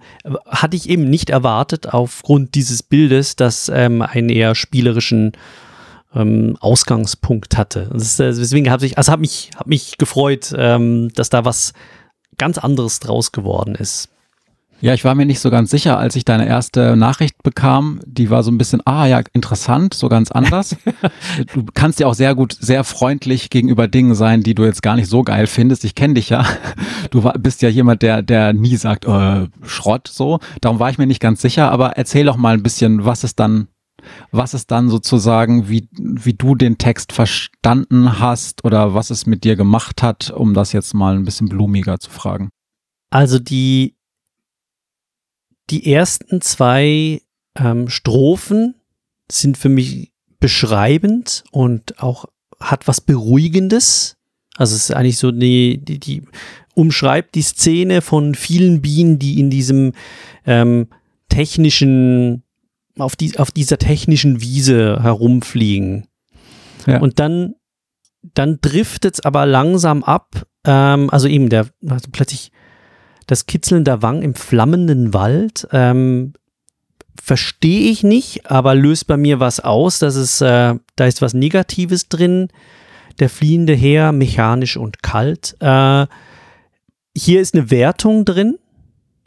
[0.49, 5.33] hatte ich eben nicht erwartet aufgrund dieses Bildes, das ähm, einen eher spielerischen
[6.15, 7.91] ähm, Ausgangspunkt hatte.
[7.95, 11.75] Ist, äh, deswegen habe ich, also habe mich, hab mich gefreut, ähm, dass da was
[12.39, 14.09] ganz anderes draus geworden ist.
[14.83, 18.01] Ja, ich war mir nicht so ganz sicher, als ich deine erste Nachricht bekam.
[18.05, 20.77] Die war so ein bisschen, ah ja, interessant, so ganz anders.
[21.55, 24.97] du kannst ja auch sehr gut, sehr freundlich gegenüber Dingen sein, die du jetzt gar
[24.97, 25.85] nicht so geil findest.
[25.85, 26.45] Ich kenne dich ja.
[27.13, 30.41] Du war, bist ja jemand, der, der nie sagt, äh, Schrott so.
[30.61, 31.71] Darum war ich mir nicht ganz sicher.
[31.71, 33.69] Aber erzähl doch mal ein bisschen, was es dann
[34.33, 39.45] was es dann sozusagen, wie, wie du den Text verstanden hast oder was es mit
[39.45, 42.49] dir gemacht hat, um das jetzt mal ein bisschen blumiger zu fragen.
[43.11, 43.95] Also die
[45.71, 47.23] die ersten zwei
[47.57, 48.75] ähm, Strophen
[49.31, 52.27] sind für mich beschreibend und auch
[52.61, 54.17] hat was Beruhigendes.
[54.57, 56.23] Also es ist eigentlich so, die, die, die
[56.75, 59.93] umschreibt die Szene von vielen Bienen, die in diesem
[60.47, 60.89] ähm,
[61.29, 62.43] technischen,
[62.99, 66.07] auf, die, auf dieser technischen Wiese herumfliegen.
[66.87, 67.01] Ja.
[67.01, 67.55] Und dann,
[68.35, 70.47] dann driftet es aber langsam ab.
[70.67, 72.53] Ähm, also eben, der also plötzlich
[73.27, 76.33] das Kitzeln der Wang im flammenden Wald ähm,
[77.21, 79.99] verstehe ich nicht, aber löst bei mir was aus.
[79.99, 82.49] Das ist, äh, da ist was Negatives drin.
[83.19, 85.55] Der fliehende Heer, mechanisch und kalt.
[85.61, 86.07] Äh,
[87.17, 88.59] hier ist eine Wertung drin.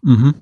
[0.01, 0.35] Mhm.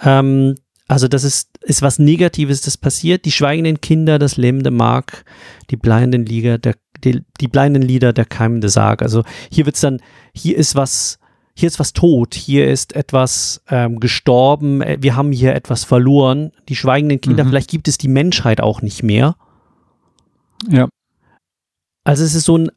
[0.00, 0.54] Ähm,
[0.86, 3.24] also das ist, ist was Negatives, das passiert.
[3.24, 5.24] Die schweigenden Kinder, das lähmende Mark,
[5.70, 9.02] die bleibenden Lieder, der, die, die bleibenden Lieder, der keimende Sarg.
[9.02, 10.00] Also hier wird es dann,
[10.34, 11.18] hier ist was
[11.56, 16.50] hier ist was tot, hier ist etwas ähm, gestorben, äh, wir haben hier etwas verloren.
[16.68, 17.48] Die schweigenden Kinder, mhm.
[17.48, 19.36] vielleicht gibt es die Menschheit auch nicht mehr.
[20.68, 20.88] Ja.
[22.02, 22.70] Also es ist so ein,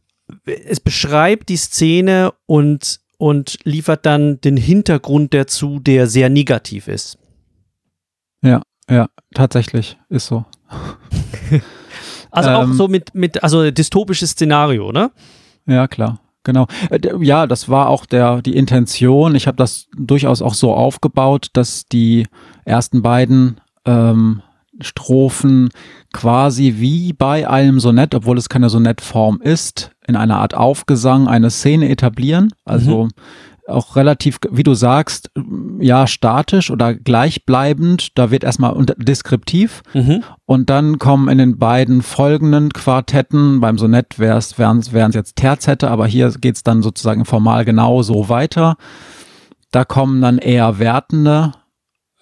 [0.46, 7.18] es beschreibt die Szene und, und liefert dann den Hintergrund dazu, der sehr negativ ist.
[8.44, 10.46] Ja, ja, tatsächlich, ist so.
[12.32, 15.12] also ähm, auch so mit, mit, also dystopisches Szenario, ne?
[15.66, 16.22] Ja, klar.
[16.48, 16.66] Genau.
[16.90, 19.36] Äh, ja, das war auch der, die Intention.
[19.36, 22.26] Ich habe das durchaus auch so aufgebaut, dass die
[22.64, 24.42] ersten beiden ähm,
[24.80, 25.70] Strophen
[26.14, 31.50] quasi wie bei einem Sonett, obwohl es keine Sonettform ist, in einer Art Aufgesang eine
[31.50, 32.54] Szene etablieren.
[32.64, 33.10] Also mhm
[33.68, 35.32] auch relativ, wie du sagst,
[35.80, 38.18] ja, statisch oder gleichbleibend.
[38.18, 40.24] Da wird erstmal deskriptiv mhm.
[40.46, 44.40] und dann kommen in den beiden folgenden Quartetten, beim Sonett wären
[44.80, 48.78] es jetzt Terzette, aber hier geht's dann sozusagen formal genau so weiter.
[49.72, 51.52] Da kommen dann eher wertende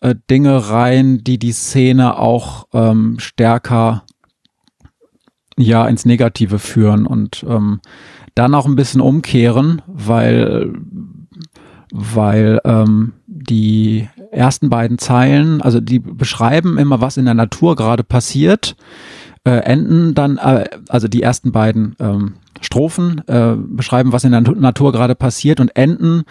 [0.01, 4.03] äh, Dinge rein, die die Szene auch ähm, stärker
[5.57, 7.79] ja ins Negative führen und ähm,
[8.33, 10.73] dann auch ein bisschen umkehren, weil
[11.91, 18.03] weil ähm, die ersten beiden Zeilen, also die beschreiben immer, was in der Natur gerade
[18.03, 18.75] passiert,
[19.43, 24.41] äh, enden dann, äh, also die ersten beiden ähm, Strophen äh, beschreiben, was in der
[24.41, 26.23] Natur gerade passiert und enden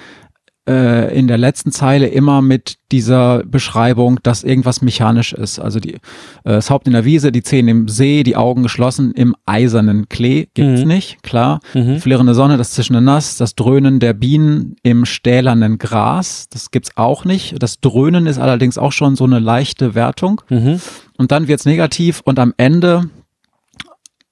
[0.69, 5.59] äh, in der letzten Zeile immer mit dieser Beschreibung, dass irgendwas mechanisch ist.
[5.59, 6.01] Also die, äh,
[6.45, 10.47] das Haupt in der Wiese, die Zehen im See, die Augen geschlossen im eisernen Klee.
[10.55, 10.89] Gibt's mhm.
[10.89, 11.61] nicht, klar.
[11.75, 11.99] Mhm.
[11.99, 16.49] Flirrende Sonne, das zischende Nass, das Dröhnen der Bienen im stählernen Gras.
[16.51, 17.63] Das gibt's auch nicht.
[17.63, 20.41] Das Dröhnen ist allerdings auch schon so eine leichte Wertung.
[20.49, 20.81] Mhm.
[21.17, 23.11] Und dann wird's negativ und am Ende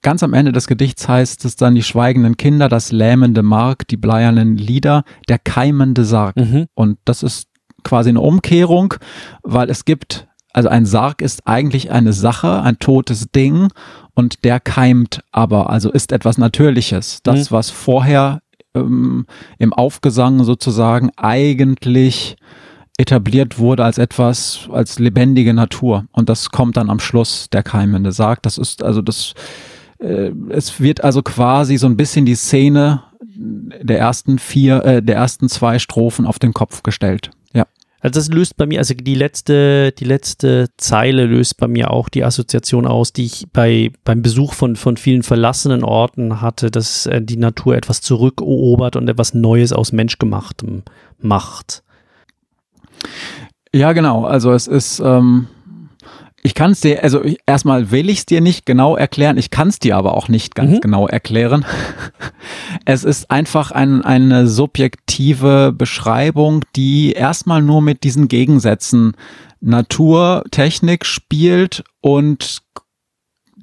[0.02, 3.96] Ganz am Ende des Gedichts heißt es dann die schweigenden Kinder, das lähmende Mark, die
[3.96, 6.36] bleiernen Lieder, der keimende Sarg.
[6.36, 6.66] Mhm.
[6.74, 7.48] Und das ist
[7.84, 8.94] quasi eine Umkehrung,
[9.42, 13.68] weil es gibt, also ein Sarg ist eigentlich eine Sache, ein totes Ding
[14.14, 17.20] und der keimt aber, also ist etwas Natürliches.
[17.22, 17.54] Das, mhm.
[17.54, 18.42] was vorher
[18.74, 19.26] ähm,
[19.58, 22.36] im Aufgesang sozusagen eigentlich
[22.98, 26.06] etabliert wurde als etwas, als lebendige Natur.
[26.12, 28.42] Und das kommt dann am Schluss, der keimende Sarg.
[28.42, 29.34] Das ist also das,
[30.02, 33.02] es wird also quasi so ein bisschen die Szene
[33.34, 37.30] der ersten vier, äh, der ersten zwei Strophen auf den Kopf gestellt.
[37.52, 37.66] Ja.
[38.00, 42.08] Also das löst bei mir, also die letzte, die letzte Zeile löst bei mir auch
[42.08, 47.06] die Assoziation aus, die ich bei, beim Besuch von, von vielen verlassenen Orten hatte, dass
[47.06, 50.82] äh, die Natur etwas zurückerobert und etwas Neues aus Menschgemachtem
[51.20, 51.82] macht.
[53.74, 54.24] Ja, genau.
[54.24, 55.46] Also es ist, ähm,
[56.44, 59.50] ich kann es dir, also ich, erstmal will ich es dir nicht genau erklären, ich
[59.50, 60.80] kann es dir aber auch nicht ganz mhm.
[60.80, 61.64] genau erklären.
[62.84, 69.12] Es ist einfach ein, eine subjektive Beschreibung, die erstmal nur mit diesen Gegensätzen
[69.60, 72.62] Natur, Technik spielt und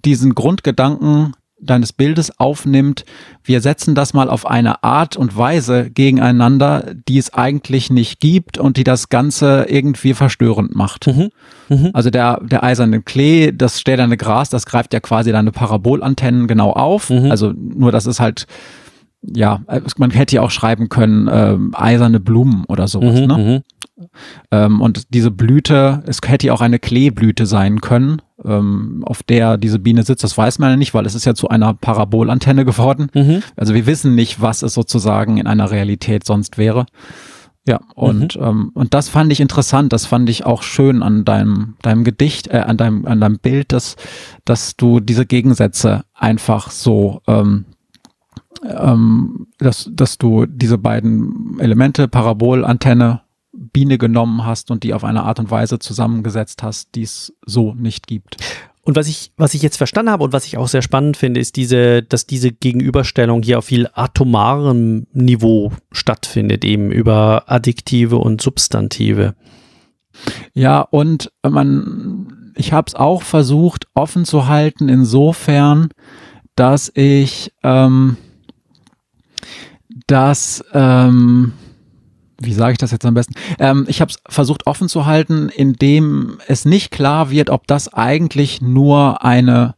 [0.06, 3.06] diesen Grundgedanken deines Bildes aufnimmt,
[3.43, 8.58] wir setzen das mal auf eine Art und Weise gegeneinander, die es eigentlich nicht gibt
[8.58, 11.08] und die das Ganze irgendwie verstörend macht.
[11.08, 11.30] Mhm.
[11.69, 11.89] Mhm.
[11.93, 16.72] Also der, der eiserne Klee, das stählerne Gras, das greift ja quasi deine Parabolantennen genau
[16.72, 17.10] auf.
[17.10, 17.32] Mhm.
[17.32, 18.48] Also nur, das ist halt,
[19.22, 19.62] ja,
[19.98, 23.63] man hätte ja auch schreiben können, ähm, eiserne Blumen oder sowas, mhm, ne?
[24.51, 29.57] Ähm, und diese Blüte, es hätte ja auch eine Kleeblüte sein können ähm, auf der
[29.57, 32.65] diese Biene sitzt, das weiß man ja nicht, weil es ist ja zu einer Parabolantenne
[32.65, 33.09] geworden.
[33.13, 33.43] Mhm.
[33.55, 36.85] Also wir wissen nicht, was es sozusagen in einer Realität sonst wäre.
[37.67, 38.43] Ja, und, mhm.
[38.43, 42.47] ähm, und das fand ich interessant, das fand ich auch schön an deinem, deinem Gedicht,
[42.47, 43.95] äh, an deinem, an deinem Bild, dass,
[44.45, 47.65] dass du diese Gegensätze einfach so, ähm,
[48.63, 53.21] ähm, dass, dass du diese beiden Elemente, Parabolantenne
[53.60, 57.74] Biene genommen hast und die auf eine Art und Weise zusammengesetzt hast, die es so
[57.74, 58.38] nicht gibt.
[58.84, 61.39] Und was ich, was ich jetzt verstanden habe und was ich auch sehr spannend finde,
[61.39, 68.41] ist diese, dass diese Gegenüberstellung hier auf viel atomarem Niveau stattfindet, eben über Adjektive und
[68.41, 69.36] Substantive.
[70.54, 75.89] Ja, und man, ich habe es auch versucht offen zu halten, insofern,
[76.56, 78.17] dass ich, ähm,
[80.08, 81.54] dass ähm,
[82.41, 83.34] wie sage ich das jetzt am besten?
[83.60, 87.93] Ähm, ich habe es versucht offen zu halten, indem es nicht klar wird, ob das
[87.93, 89.75] eigentlich nur eine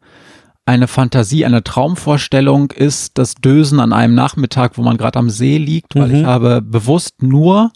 [0.63, 5.57] eine Fantasie, eine Traumvorstellung ist, das Dösen an einem Nachmittag, wo man gerade am See
[5.57, 6.15] liegt, weil mhm.
[6.15, 7.71] ich habe bewusst nur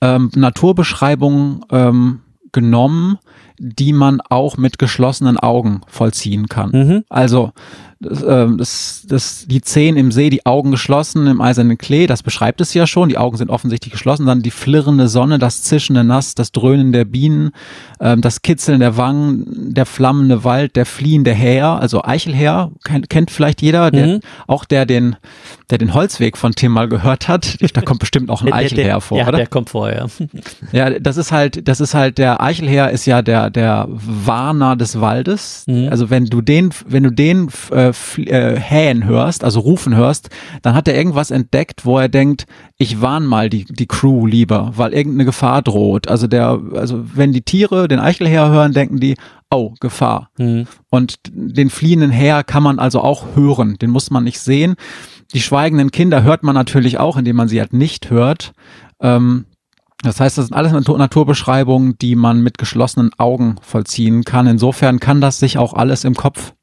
[0.00, 3.18] ähm, Naturbeschreibungen ähm, genommen,
[3.58, 6.70] die man auch mit geschlossenen Augen vollziehen kann.
[6.70, 7.04] Mhm.
[7.08, 7.52] Also
[8.02, 12.22] das, äh, das, das, die Zehen im See, die Augen geschlossen im eisernen Klee, das
[12.22, 13.08] beschreibt es ja schon.
[13.08, 14.26] Die Augen sind offensichtlich geschlossen.
[14.26, 17.52] Dann die flirrende Sonne, das zischende Nass, das Dröhnen der Bienen,
[18.00, 23.30] ähm, das Kitzeln der Wangen, der flammende Wald, der fliehende Häher, also Eichelhäher, kennt, kennt
[23.30, 24.20] vielleicht jeder, der, mhm.
[24.46, 25.16] auch der den,
[25.70, 27.58] der den Holzweg von Tim mal gehört hat.
[27.72, 29.38] Da kommt bestimmt auch ein Eichelhäher vor, ja, oder?
[29.38, 30.08] der kommt vorher.
[30.18, 30.28] Ja.
[30.90, 35.00] ja, das ist halt, das ist halt der Eichelhäher ist ja der der Warner des
[35.00, 35.64] Waldes.
[35.66, 35.88] Mhm.
[35.88, 40.30] Also wenn du den, wenn du den äh, äh, hähen hörst, also rufen hörst,
[40.62, 44.72] dann hat er irgendwas entdeckt, wo er denkt, ich warn mal die, die Crew lieber,
[44.76, 46.08] weil irgendeine Gefahr droht.
[46.08, 49.16] Also der, also wenn die Tiere den Eichelherr hören, denken die,
[49.50, 50.30] oh, Gefahr.
[50.38, 50.66] Mhm.
[50.90, 54.74] Und den fliehenden Herr kann man also auch hören, den muss man nicht sehen.
[55.34, 58.52] Die schweigenden Kinder hört man natürlich auch, indem man sie halt nicht hört.
[59.00, 59.46] Ähm,
[60.02, 64.48] das heißt, das sind alles Natur Naturbeschreibungen, die man mit geschlossenen Augen vollziehen kann.
[64.48, 66.54] Insofern kann das sich auch alles im Kopf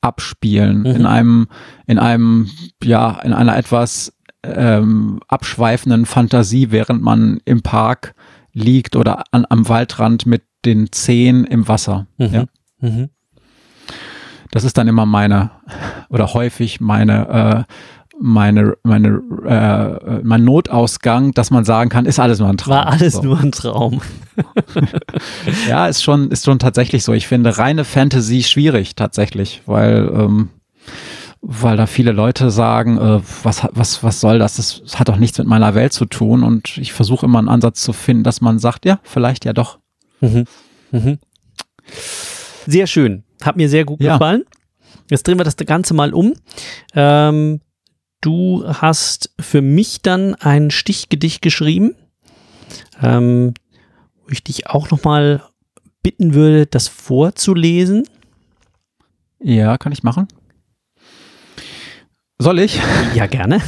[0.00, 0.86] abspielen, mhm.
[0.86, 1.48] in einem,
[1.86, 2.50] in einem,
[2.82, 8.14] ja, in einer etwas ähm, abschweifenden Fantasie, während man im Park
[8.52, 12.06] liegt oder an, am Waldrand mit den Zehen im Wasser.
[12.18, 12.26] Mhm.
[12.32, 12.44] Ja.
[12.80, 13.10] Mhm.
[14.50, 15.50] Das ist dann immer meine
[16.08, 17.72] oder häufig meine äh,
[18.20, 22.74] meine, meine, äh, mein Notausgang, dass man sagen kann, ist alles nur ein Traum.
[22.74, 23.22] War alles so.
[23.22, 24.00] nur ein Traum.
[25.68, 27.12] ja, ist schon, ist schon tatsächlich so.
[27.12, 30.48] Ich finde reine Fantasy schwierig tatsächlich, weil, ähm,
[31.40, 34.56] weil da viele Leute sagen, äh, was, was, was soll das?
[34.56, 36.42] Das hat doch nichts mit meiner Welt zu tun.
[36.42, 39.78] Und ich versuche immer einen Ansatz zu finden, dass man sagt, ja, vielleicht ja doch.
[40.20, 40.44] Mhm.
[40.90, 41.18] Mhm.
[42.66, 43.24] Sehr schön.
[43.42, 44.14] Hat mir sehr gut ja.
[44.14, 44.44] gefallen.
[45.10, 46.34] Jetzt drehen wir das Ganze mal um.
[46.94, 47.60] Ähm,
[48.20, 51.94] du hast für mich dann ein Stichgedicht geschrieben,
[53.02, 53.54] ähm,
[54.22, 55.42] wo ich dich auch nochmal
[56.02, 58.04] bitten würde, das vorzulesen.
[59.40, 60.28] Ja, kann ich machen.
[62.38, 62.80] Soll ich?
[63.14, 63.60] Ja, gerne.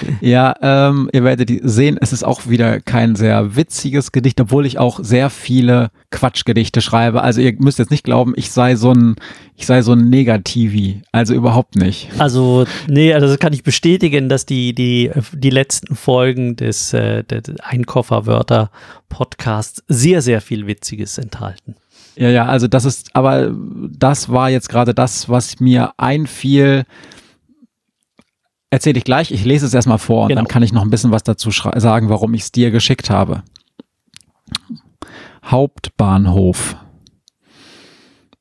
[0.20, 4.78] Ja, ähm, ihr werdet sehen, es ist auch wieder kein sehr witziges Gedicht, obwohl ich
[4.78, 7.22] auch sehr viele Quatschgedichte schreibe.
[7.22, 9.16] Also ihr müsst jetzt nicht glauben, ich sei so ein,
[9.56, 11.02] ich sei so ein Negativi.
[11.12, 12.08] Also überhaupt nicht.
[12.18, 17.24] Also, nee, also das kann ich bestätigen, dass die, die, die letzten Folgen des, äh,
[17.24, 21.76] des Einkofferwörter-Podcasts sehr, sehr viel Witziges enthalten.
[22.16, 26.84] Ja, ja, also das ist, aber das war jetzt gerade das, was mir einfiel,
[28.70, 29.30] erzähle ich gleich.
[29.30, 30.40] Ich lese es erstmal vor und genau.
[30.40, 33.42] dann kann ich noch ein bisschen was dazu sagen, warum ich es dir geschickt habe.
[35.44, 36.76] Hauptbahnhof.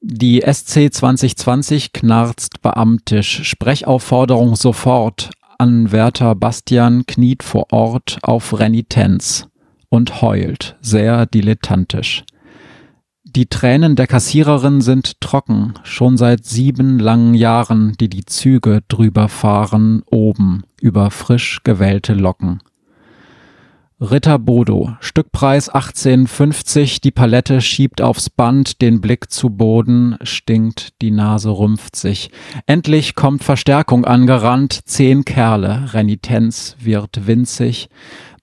[0.02, 3.44] Die SC 2020 knarzt beamtisch.
[3.44, 5.32] Sprechaufforderung sofort.
[5.58, 9.48] Anwärter Bastian kniet vor Ort auf Renitenz
[9.90, 12.26] und heult, sehr dilettantisch.
[13.36, 19.28] Die Tränen der Kassiererin sind trocken, schon seit sieben langen Jahren, die die Züge drüber
[19.28, 22.62] fahren, oben, über frisch gewellte Locken.
[24.00, 31.12] Ritter Bodo, Stückpreis 18,50, die Palette schiebt aufs Band, den Blick zu Boden, stinkt, die
[31.12, 32.32] Nase rümpft sich.
[32.68, 37.90] Endlich kommt Verstärkung angerannt, zehn Kerle, Renitenz wird winzig.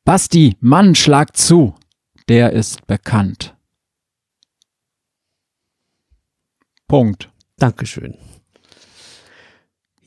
[0.05, 1.75] Basti, Mann, schlag zu!
[2.29, 3.52] Der ist bekannt.
[6.93, 7.31] Punkt.
[7.57, 8.19] Dankeschön.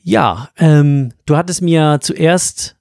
[0.04, 2.76] Ja, ähm, du hattest mir zuerst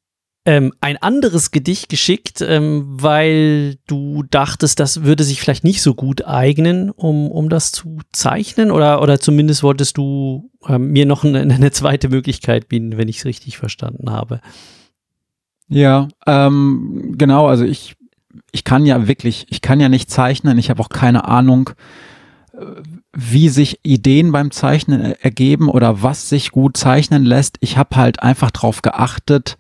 [0.46, 5.96] ähm, ein anderes Gedicht geschickt, ähm, weil du dachtest, das würde sich vielleicht nicht so
[5.96, 11.24] gut eignen, um, um das zu zeichnen oder, oder zumindest wolltest du ähm, mir noch
[11.24, 14.40] eine, eine, zweite Möglichkeit bieten, wenn ich es richtig verstanden habe.
[15.68, 17.96] Ja, ähm, genau, also ich,
[18.52, 21.72] ich kann ja wirklich, ich kann ja nicht zeichnen, ich habe auch keine Ahnung,
[23.14, 27.58] wie sich Ideen beim Zeichnen ergeben oder was sich gut zeichnen lässt.
[27.60, 29.58] Ich habe halt einfach darauf geachtet,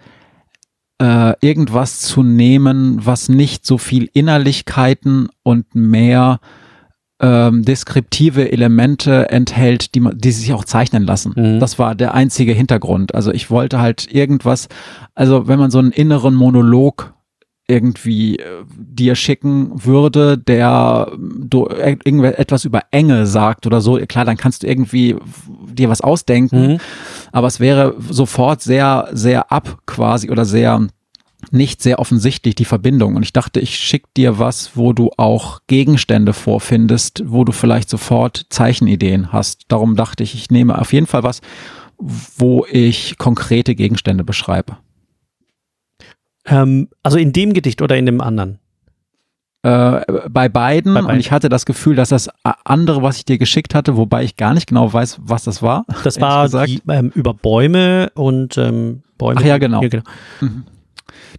[1.01, 6.39] äh, irgendwas zu nehmen, was nicht so viel Innerlichkeiten und mehr
[7.19, 11.33] ähm, deskriptive Elemente enthält, die, die sich auch zeichnen lassen.
[11.35, 11.59] Mhm.
[11.59, 13.15] Das war der einzige Hintergrund.
[13.15, 14.67] Also ich wollte halt irgendwas,
[15.13, 17.14] also wenn man so einen inneren Monolog
[17.67, 24.37] irgendwie äh, dir schicken würde, der du etwas über Enge sagt oder so, klar, dann
[24.37, 25.15] kannst du irgendwie
[25.71, 26.77] dir was ausdenken, mhm.
[27.31, 30.87] aber es wäre sofort sehr, sehr ab quasi oder sehr
[31.51, 33.15] nicht sehr offensichtlich die Verbindung.
[33.15, 37.89] Und ich dachte, ich schicke dir was, wo du auch Gegenstände vorfindest, wo du vielleicht
[37.89, 39.65] sofort Zeichenideen hast.
[39.67, 41.41] Darum dachte ich, ich nehme auf jeden Fall was,
[41.97, 44.77] wo ich konkrete Gegenstände beschreibe.
[46.45, 48.59] Ähm, also in dem Gedicht oder in dem anderen?
[49.63, 50.93] Äh, bei, beiden.
[50.93, 51.15] bei beiden.
[51.15, 52.29] Und ich hatte das Gefühl, dass das
[52.63, 55.85] andere, was ich dir geschickt hatte, wobei ich gar nicht genau weiß, was das war.
[56.03, 59.39] Das war die, ähm, über Bäume und ähm, Bäume.
[59.41, 59.81] Ach ja, genau.
[59.81, 60.03] Ja, genau.
[60.39, 60.65] Mhm.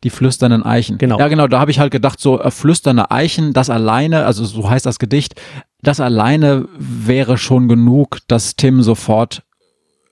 [0.03, 0.99] Die flüsternden Eichen.
[0.99, 1.19] Genau.
[1.19, 1.47] Ja, genau.
[1.47, 4.99] Da habe ich halt gedacht, so äh, flüsternde Eichen, das alleine, also so heißt das
[4.99, 5.41] Gedicht,
[5.83, 9.45] das alleine wäre schon genug, dass Tim sofort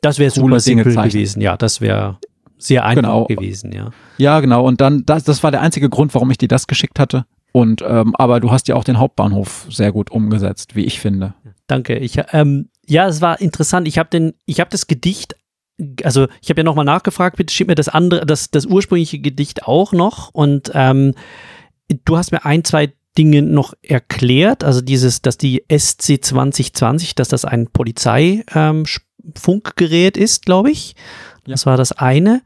[0.02, 1.40] das wäre super simpel gewesen.
[1.40, 2.18] Ja, das wäre
[2.58, 3.24] sehr einfach genau.
[3.26, 3.90] gewesen, ja.
[4.18, 4.64] Ja, genau.
[4.64, 7.26] Und dann, das, das war der einzige Grund, warum ich dir das geschickt hatte.
[7.52, 11.34] Und ähm, aber du hast ja auch den Hauptbahnhof sehr gut umgesetzt, wie ich finde.
[11.68, 11.98] Danke.
[11.98, 13.86] Ich, ähm, ja, es war interessant.
[13.86, 15.36] Ich habe den, ich habe das Gedicht,
[16.02, 19.68] also ich habe ja nochmal nachgefragt, bitte schick mir das andere, das, das ursprüngliche Gedicht
[19.68, 20.30] auch noch.
[20.30, 21.14] Und ähm,
[22.04, 24.64] du hast mir ein, zwei Dinge noch erklärt.
[24.64, 30.96] Also dieses, dass die SC 2020, dass das ein Polizeifunkgerät ähm, ist, glaube ich.
[31.46, 31.52] Ja.
[31.52, 32.42] Das war das eine.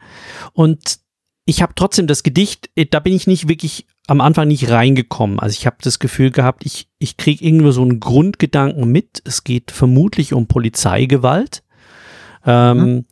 [0.53, 0.99] Und
[1.45, 5.39] ich habe trotzdem das Gedicht, äh, da bin ich nicht wirklich am Anfang nicht reingekommen.
[5.39, 9.23] Also ich habe das Gefühl gehabt, ich, ich kriege irgendwo so einen Grundgedanken mit.
[9.25, 11.63] Es geht vermutlich um Polizeigewalt.
[12.45, 13.05] Ähm, mhm.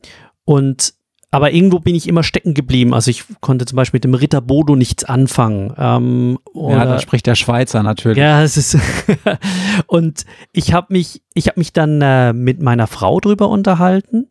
[0.44, 0.94] Und
[1.30, 2.94] aber irgendwo bin ich immer stecken geblieben.
[2.94, 5.74] Also ich konnte zum Beispiel mit dem Ritter Bodo nichts anfangen.
[5.76, 8.16] Ähm, oder, ja, da spricht der Schweizer natürlich.
[8.16, 8.78] Ja, es ist.
[9.86, 14.28] und ich habe mich, ich habe mich dann äh, mit meiner Frau drüber unterhalten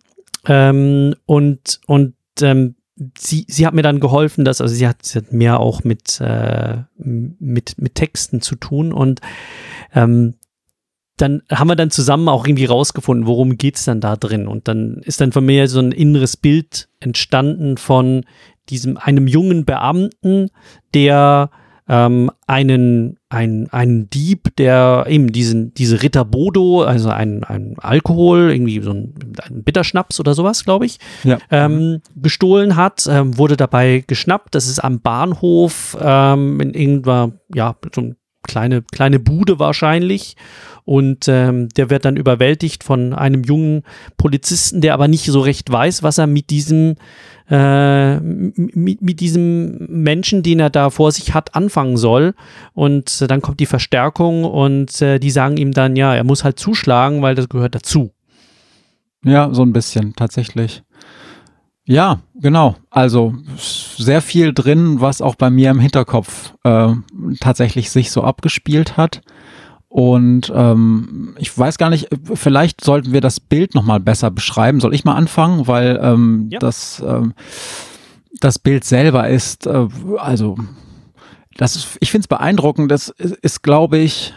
[0.47, 2.75] ähm, und, und ähm,
[3.17, 6.19] sie, sie hat mir dann geholfen, dass, also sie hat, sie hat mehr auch mit,
[6.21, 9.21] äh, mit, mit Texten zu tun und
[9.93, 10.35] ähm,
[11.17, 14.47] dann haben wir dann zusammen auch irgendwie rausgefunden, worum geht's dann da drin.
[14.47, 18.25] Und dann ist dann von mir so ein inneres Bild entstanden von
[18.69, 20.49] diesem, einem jungen Beamten,
[20.93, 21.51] der
[21.88, 28.51] ähm, einen, ein, einen Dieb, der eben diesen, diese Ritter Bodo, also ein, ein Alkohol,
[28.51, 29.13] irgendwie so ein,
[29.43, 31.38] ein Bitterschnaps oder sowas, glaube ich, ja.
[31.51, 34.55] ähm, gestohlen hat, ähm, wurde dabei geschnappt.
[34.55, 40.36] Das ist am Bahnhof ähm, in irgendeiner, ja, so eine kleine, kleine Bude wahrscheinlich.
[40.86, 43.83] Und ähm, der wird dann überwältigt von einem jungen
[44.17, 46.95] Polizisten, der aber nicht so recht weiß, was er mit diesem
[47.49, 52.33] äh, mit, mit diesem Menschen, den er da vor sich hat, anfangen soll.
[52.73, 56.43] Und äh, dann kommt die Verstärkung und äh, die sagen ihm dann, ja, er muss
[56.43, 58.11] halt zuschlagen, weil das gehört dazu.
[59.23, 60.83] Ja, so ein bisschen, tatsächlich.
[61.87, 62.75] Ja, genau.
[62.89, 66.93] Also sehr viel drin, was auch bei mir im Hinterkopf äh,
[67.39, 69.21] tatsächlich sich so abgespielt hat.
[69.95, 74.81] Und ähm, ich weiß gar nicht, vielleicht sollten wir das Bild nochmal besser beschreiben.
[74.81, 75.67] Soll ich mal anfangen?
[75.67, 76.59] Weil ähm, ja.
[76.59, 77.33] das, ähm,
[78.41, 79.87] das Bild selber ist, äh,
[80.17, 80.57] also
[81.55, 82.91] das ist, ich finde es beeindruckend.
[82.91, 84.33] Das ist, ist glaube ich,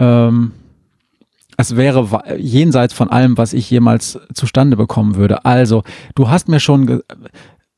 [0.00, 0.50] ähm,
[1.56, 5.44] es wäre jenseits von allem, was ich jemals zustande bekommen würde.
[5.44, 5.84] Also,
[6.16, 7.00] du hast mir schon,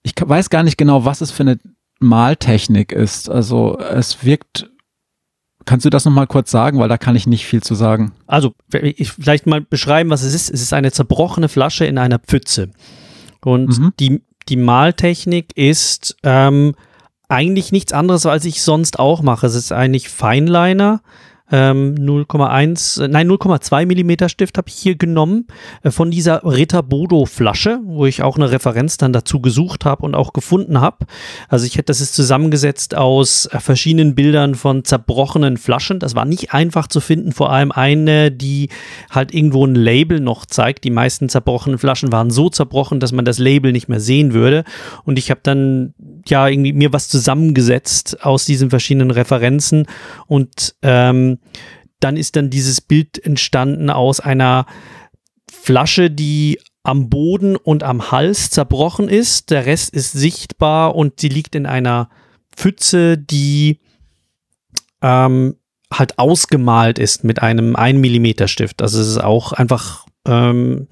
[0.03, 1.59] ich weiß gar nicht genau, was es für eine
[2.01, 3.29] Maltechnik ist.
[3.29, 4.71] Also, es wirkt
[5.69, 8.13] Kannst du das nochmal kurz sagen, weil da kann ich nicht viel zu sagen.
[8.27, 10.49] Also, ich vielleicht mal beschreiben, was es ist.
[10.49, 12.71] Es ist eine zerbrochene Flasche in einer Pfütze.
[13.45, 13.93] Und mhm.
[14.01, 16.75] die, die Maltechnik ist ähm,
[17.29, 19.47] eigentlich nichts anderes, als ich sonst auch mache.
[19.47, 21.03] Es ist eigentlich Feinliner
[21.51, 25.47] ähm, 0,1, äh, nein 0,2 Millimeter Stift habe ich hier genommen
[25.83, 30.05] äh, von dieser Ritter Bodo Flasche, wo ich auch eine Referenz dann dazu gesucht habe
[30.05, 31.07] und auch gefunden habe.
[31.49, 35.99] Also ich hätte das ist zusammengesetzt aus äh, verschiedenen Bildern von zerbrochenen Flaschen.
[35.99, 38.69] Das war nicht einfach zu finden, vor allem eine, die
[39.11, 40.85] halt irgendwo ein Label noch zeigt.
[40.85, 44.65] Die meisten zerbrochenen Flaschen waren so zerbrochen, dass man das Label nicht mehr sehen würde.
[45.05, 45.95] Und ich habe dann
[46.27, 49.87] ja irgendwie mir was zusammengesetzt aus diesen verschiedenen Referenzen
[50.27, 51.38] und ähm,
[52.01, 54.67] dann ist dann dieses Bild entstanden aus einer
[55.51, 59.51] Flasche, die am Boden und am Hals zerbrochen ist.
[59.51, 62.09] Der Rest ist sichtbar und sie liegt in einer
[62.57, 63.81] Pfütze, die
[65.03, 65.57] ähm,
[65.93, 68.83] halt ausgemalt ist mit einem 1 mm Stift.
[68.83, 70.89] Also es ist auch einfach ähm,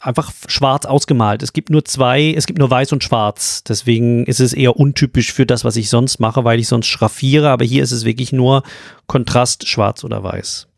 [0.00, 1.42] einfach schwarz ausgemalt.
[1.42, 3.64] Es gibt nur zwei, es gibt nur weiß und schwarz.
[3.64, 7.50] Deswegen ist es eher untypisch für das, was ich sonst mache, weil ich sonst schraffiere.
[7.50, 8.62] Aber hier ist es wirklich nur
[9.06, 10.68] Kontrast schwarz oder weiß.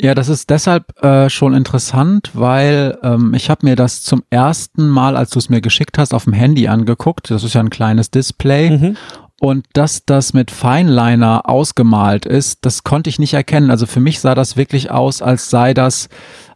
[0.00, 4.88] Ja, das ist deshalb äh, schon interessant, weil ähm, ich habe mir das zum ersten
[4.88, 7.30] Mal, als du es mir geschickt hast, auf dem Handy angeguckt.
[7.30, 8.70] Das ist ja ein kleines Display.
[8.70, 8.96] Mhm.
[9.40, 13.70] Und dass das mit Fineliner ausgemalt ist, das konnte ich nicht erkennen.
[13.70, 16.08] Also für mich sah das wirklich aus, als sei das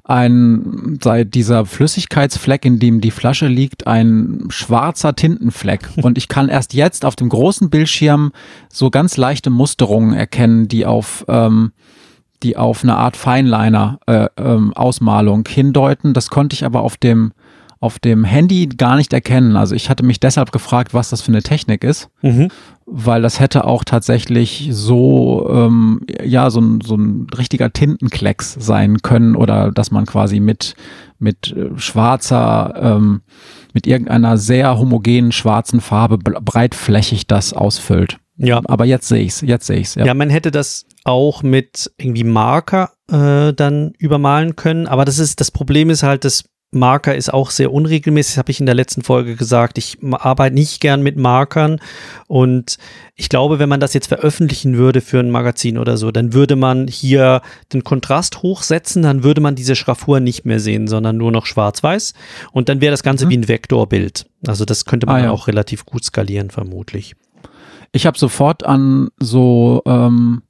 [0.08, 5.88] ein, sei dieser Flüssigkeitsfleck, in dem die Flasche liegt, ein schwarzer Tintenfleck.
[6.02, 8.32] Und ich kann erst jetzt auf dem großen Bildschirm
[8.68, 11.72] so ganz leichte Musterungen erkennen, die auf, ähm,
[12.42, 16.14] die auf eine Art Feinliner äh, ähm, Ausmalung hindeuten.
[16.14, 17.32] Das konnte ich aber auf dem
[17.80, 19.56] auf dem Handy gar nicht erkennen.
[19.56, 22.48] Also ich hatte mich deshalb gefragt, was das für eine Technik ist, mhm.
[22.86, 29.02] weil das hätte auch tatsächlich so, ähm, ja, so ein, so ein richtiger Tintenklecks sein
[29.02, 30.74] können oder dass man quasi mit,
[31.18, 33.20] mit äh, schwarzer, ähm,
[33.74, 38.18] mit irgendeiner sehr homogenen schwarzen Farbe breitflächig das ausfüllt.
[38.38, 38.60] Ja.
[38.64, 39.94] Aber jetzt sehe ich's, jetzt sehe ich's.
[39.94, 40.06] Ja.
[40.06, 45.40] ja, man hätte das auch mit irgendwie Marker äh, dann übermalen können, aber das ist,
[45.40, 46.44] das Problem ist halt, dass
[46.76, 49.78] Marker ist auch sehr unregelmäßig, das habe ich in der letzten Folge gesagt.
[49.78, 51.80] Ich arbeite nicht gern mit Markern
[52.28, 52.78] und
[53.14, 56.54] ich glaube, wenn man das jetzt veröffentlichen würde für ein Magazin oder so, dann würde
[56.54, 61.32] man hier den Kontrast hochsetzen, dann würde man diese Schraffur nicht mehr sehen, sondern nur
[61.32, 62.14] noch schwarz-weiß
[62.52, 63.30] und dann wäre das Ganze mhm.
[63.30, 64.26] wie ein Vektorbild.
[64.46, 65.30] Also das könnte man ah, ja.
[65.30, 67.16] auch relativ gut skalieren, vermutlich.
[67.92, 70.42] Ich habe sofort an so ähm,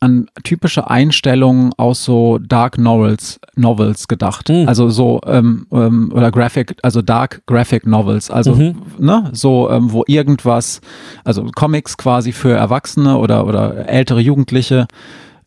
[0.00, 4.48] an typische Einstellungen aus so Dark Novels, Novels gedacht.
[4.48, 4.66] Mhm.
[4.66, 8.30] Also so, ähm, ähm, oder Graphic, also Dark Graphic Novels.
[8.30, 8.76] Also, mhm.
[8.98, 10.80] ne, so, ähm, wo irgendwas,
[11.22, 14.88] also Comics quasi für Erwachsene oder, oder ältere Jugendliche.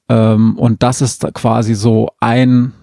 [0.08, 2.74] Ähm, und das ist quasi so ein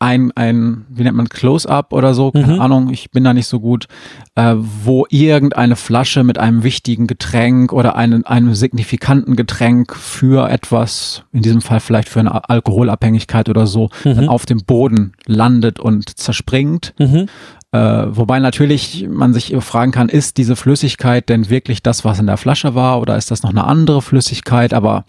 [0.00, 2.60] ein, ein, wie nennt man, Close-up oder so, keine mhm.
[2.60, 3.88] Ahnung, ich bin da nicht so gut,
[4.36, 11.24] äh, wo irgendeine Flasche mit einem wichtigen Getränk oder einem, einem signifikanten Getränk für etwas,
[11.32, 14.14] in diesem Fall vielleicht für eine Alkoholabhängigkeit oder so, mhm.
[14.14, 16.94] dann auf dem Boden landet und zerspringt.
[16.98, 17.26] Mhm.
[17.72, 22.26] Äh, wobei natürlich man sich fragen kann, ist diese Flüssigkeit denn wirklich das, was in
[22.26, 24.72] der Flasche war, oder ist das noch eine andere Flüssigkeit?
[24.72, 25.04] Aber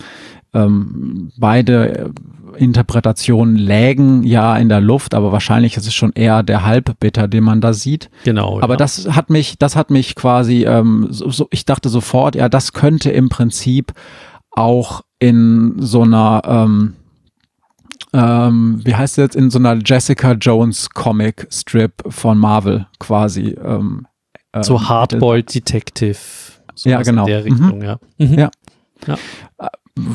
[0.54, 2.12] ähm, beide
[2.60, 7.44] Interpretationen lägen ja in der Luft, aber wahrscheinlich ist es schon eher der Halbbitter, den
[7.44, 8.10] man da sieht.
[8.24, 8.60] Genau.
[8.62, 8.78] Aber ja.
[8.78, 12.74] das hat mich, das hat mich quasi, ähm, so, so, ich dachte sofort, ja, das
[12.74, 13.94] könnte im Prinzip
[14.52, 16.96] auch in so einer ähm,
[18.14, 23.56] ähm, wie heißt es jetzt, in so einer Jessica Jones Comic Strip von Marvel quasi.
[23.64, 24.08] Ähm,
[24.62, 26.18] so ähm, Hardboiled Detective.
[26.84, 27.24] Ja, genau.
[27.24, 27.84] In der Richtung, mhm.
[27.84, 28.00] ja.
[28.18, 28.34] Mhm.
[28.34, 28.52] ja.
[29.06, 29.18] ja.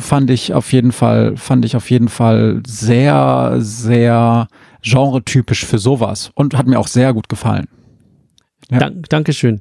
[0.00, 4.48] Fand ich auf jeden Fall, fand ich auf jeden Fall sehr, sehr
[4.82, 7.68] genretypisch für sowas und hat mir auch sehr gut gefallen.
[8.70, 8.78] Ja.
[8.78, 9.60] Dank, Dankeschön.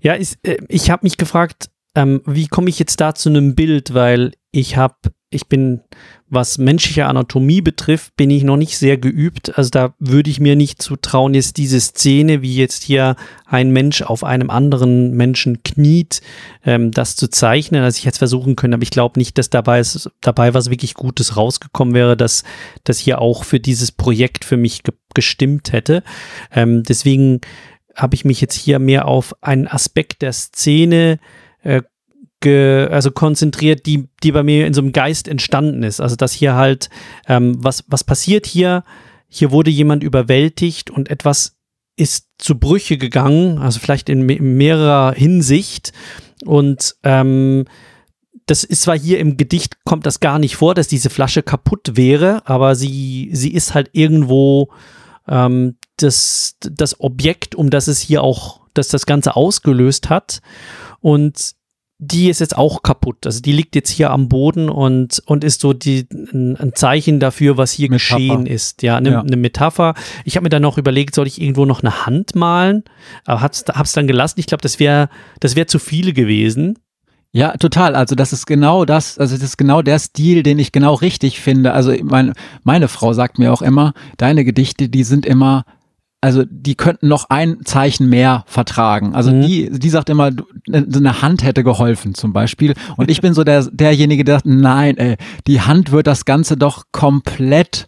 [0.00, 3.54] Ja, ich, äh, ich habe mich gefragt, ähm, wie komme ich jetzt da zu einem
[3.54, 4.94] Bild, weil ich habe,
[5.28, 5.80] ich bin
[6.28, 9.56] was menschliche Anatomie betrifft, bin ich noch nicht sehr geübt.
[9.58, 14.02] Also da würde ich mir nicht zutrauen, jetzt diese Szene, wie jetzt hier ein Mensch
[14.02, 16.22] auf einem anderen Menschen kniet,
[16.64, 17.82] ähm, das zu zeichnen.
[17.82, 20.70] Also ich hätte es versuchen können, aber ich glaube nicht, dass dabei, ist, dabei was
[20.70, 22.44] wirklich Gutes rausgekommen wäre, dass
[22.84, 26.02] das hier auch für dieses Projekt für mich ge gestimmt hätte.
[26.52, 27.40] Ähm, deswegen
[27.94, 31.18] habe ich mich jetzt hier mehr auf einen Aspekt der Szene
[31.62, 31.80] äh,
[32.44, 36.00] also konzentriert, die, die bei mir in so einem Geist entstanden ist.
[36.00, 36.90] Also dass hier halt,
[37.26, 38.84] ähm, was, was passiert hier?
[39.28, 41.56] Hier wurde jemand überwältigt und etwas
[41.96, 45.92] ist zu Brüche gegangen, also vielleicht in, in mehrerer Hinsicht.
[46.44, 47.64] Und ähm,
[48.44, 51.96] das ist zwar hier im Gedicht, kommt das gar nicht vor, dass diese Flasche kaputt
[51.96, 54.70] wäre, aber sie, sie ist halt irgendwo
[55.26, 60.42] ähm, das, das Objekt, um das es hier auch, dass das Ganze ausgelöst hat.
[61.00, 61.56] Und
[61.98, 63.24] die ist jetzt auch kaputt.
[63.24, 67.20] Also die liegt jetzt hier am Boden und, und ist so die, ein, ein Zeichen
[67.20, 68.16] dafür, was hier Metapher.
[68.16, 68.82] geschehen ist.
[68.82, 69.20] Ja, eine, ja.
[69.20, 69.94] eine Metapher.
[70.24, 72.84] Ich habe mir dann noch überlegt, soll ich irgendwo noch eine Hand malen?
[73.24, 74.40] Aber hab's, hab's dann gelassen.
[74.40, 75.08] Ich glaube, das wäre
[75.40, 76.78] das wäre zu viele gewesen.
[77.32, 77.94] Ja, total.
[77.94, 81.40] Also das ist genau das, also das ist genau der Stil, den ich genau richtig
[81.40, 81.72] finde.
[81.72, 82.32] Also meine,
[82.62, 85.64] meine Frau sagt mir auch immer, deine Gedichte, die sind immer
[86.26, 89.14] also die könnten noch ein Zeichen mehr vertragen.
[89.14, 89.42] Also mhm.
[89.42, 90.32] die, die sagt immer,
[90.66, 92.74] ne, eine Hand hätte geholfen zum Beispiel.
[92.96, 95.16] Und ich bin so der, derjenige, der sagt, nein, ey,
[95.46, 97.86] die Hand wird das Ganze doch komplett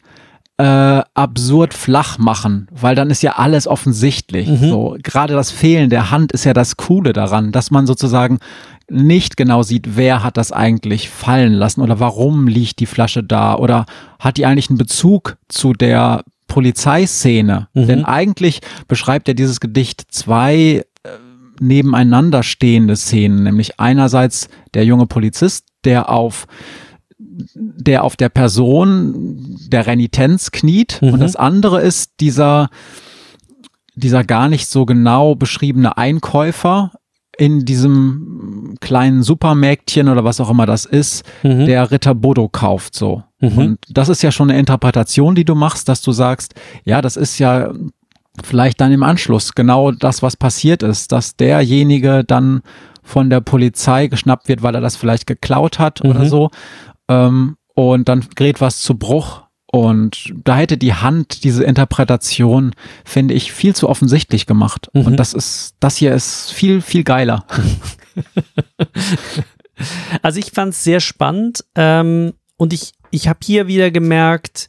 [0.57, 4.49] äh, absurd flach machen, weil dann ist ja alles offensichtlich.
[4.49, 4.69] Mhm.
[4.69, 8.39] So gerade das Fehlen der Hand ist ja das Coole daran, dass man sozusagen
[8.89, 13.57] nicht genau sieht, wer hat das eigentlich fallen lassen oder warum liegt die Flasche da
[13.57, 13.85] oder
[14.21, 17.69] hat die eigentlich einen Bezug zu der Polizeiszene.
[17.75, 17.87] Mhm.
[17.87, 21.09] Denn eigentlich beschreibt ja dieses Gedicht zwei äh,
[21.61, 26.47] nebeneinander stehende Szenen, nämlich einerseits der junge Polizist, der auf
[27.19, 31.15] der auf der Person der Renitenz kniet mhm.
[31.15, 32.69] und das andere ist dieser
[33.95, 36.93] dieser gar nicht so genau beschriebene Einkäufer
[37.39, 41.67] in diesem kleinen Supermärktchen oder was auch immer das ist, mhm.
[41.67, 43.23] der Ritter Bodo kauft so.
[43.41, 43.59] Mhm.
[43.59, 47.17] Und das ist ja schon eine Interpretation, die du machst, dass du sagst, ja, das
[47.17, 47.73] ist ja
[48.43, 52.63] vielleicht dann im Anschluss genau das, was passiert ist, dass derjenige dann
[53.03, 56.11] von der Polizei geschnappt wird, weil er das vielleicht geklaut hat mhm.
[56.11, 56.51] oder so.
[57.09, 63.35] Ähm, und dann gerät was zu Bruch und da hätte die Hand diese Interpretation, finde
[63.35, 64.89] ich, viel zu offensichtlich gemacht.
[64.95, 65.03] Mhm.
[65.03, 67.47] Und das ist, das hier ist viel, viel geiler.
[70.23, 74.69] Also ich fand es sehr spannend ähm, und ich, ich habe hier wieder gemerkt,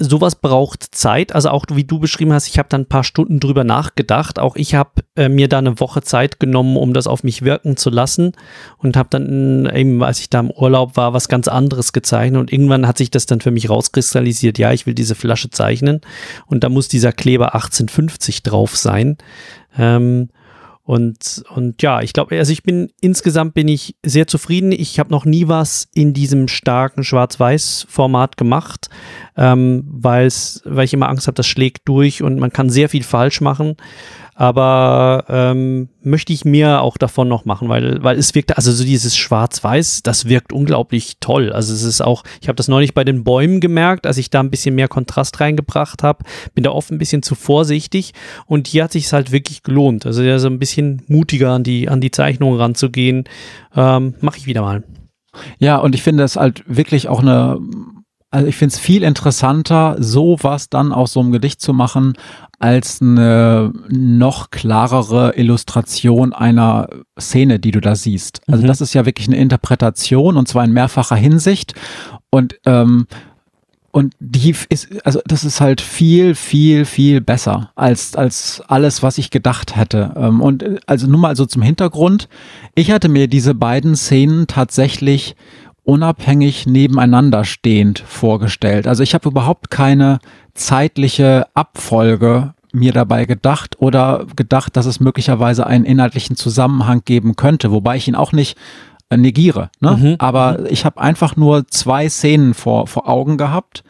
[0.00, 1.34] sowas braucht Zeit.
[1.34, 4.38] Also auch wie du beschrieben hast, ich habe dann ein paar Stunden drüber nachgedacht.
[4.38, 7.76] Auch ich habe äh, mir da eine Woche Zeit genommen, um das auf mich wirken
[7.76, 8.32] zu lassen
[8.78, 12.52] und habe dann eben, als ich da im Urlaub war, was ganz anderes gezeichnet und
[12.52, 14.58] irgendwann hat sich das dann für mich rauskristallisiert.
[14.58, 16.00] Ja, ich will diese Flasche zeichnen
[16.46, 19.18] und da muss dieser Kleber 1850 drauf sein.
[19.78, 20.30] Ähm,
[20.90, 24.72] und, und ja, ich glaube, also ich bin insgesamt bin ich sehr zufrieden.
[24.72, 28.90] Ich habe noch nie was in diesem starken Schwarz-Weiß-Format gemacht,
[29.36, 33.40] ähm, weil ich immer Angst habe, das schlägt durch und man kann sehr viel falsch
[33.40, 33.76] machen
[34.40, 38.84] aber ähm, möchte ich mir auch davon noch machen, weil, weil es wirkt, also so
[38.84, 41.52] dieses Schwarz-Weiß, das wirkt unglaublich toll.
[41.52, 44.40] Also es ist auch, ich habe das neulich bei den Bäumen gemerkt, als ich da
[44.40, 46.24] ein bisschen mehr Kontrast reingebracht habe,
[46.54, 48.14] bin da oft ein bisschen zu vorsichtig
[48.46, 50.06] und hier hat sich es halt wirklich gelohnt.
[50.06, 53.24] Also ja, so ein bisschen mutiger an die, an die Zeichnung ranzugehen,
[53.76, 54.84] ähm, mache ich wieder mal.
[55.58, 57.60] Ja, und ich finde es halt wirklich auch eine
[58.32, 62.14] also ich finde es viel interessanter, sowas dann aus so einem Gedicht zu machen,
[62.60, 66.88] als eine noch klarere Illustration einer
[67.18, 68.42] Szene, die du da siehst.
[68.46, 68.68] Also mhm.
[68.68, 71.74] das ist ja wirklich eine Interpretation und zwar in mehrfacher Hinsicht.
[72.30, 73.06] Und ähm,
[73.92, 79.18] und die ist, also das ist halt viel, viel, viel besser als, als alles, was
[79.18, 80.12] ich gedacht hätte.
[80.16, 82.28] Ähm, und äh, also nur mal so zum Hintergrund.
[82.76, 85.34] Ich hatte mir diese beiden Szenen tatsächlich
[85.90, 88.86] unabhängig nebeneinander stehend vorgestellt.
[88.86, 90.20] Also ich habe überhaupt keine
[90.54, 97.72] zeitliche Abfolge mir dabei gedacht oder gedacht, dass es möglicherweise einen inhaltlichen Zusammenhang geben könnte,
[97.72, 98.56] wobei ich ihn auch nicht
[99.08, 99.70] äh, negiere.
[99.80, 99.96] Ne?
[99.96, 100.16] Mhm.
[100.20, 103.82] Aber ich habe einfach nur zwei Szenen vor, vor Augen gehabt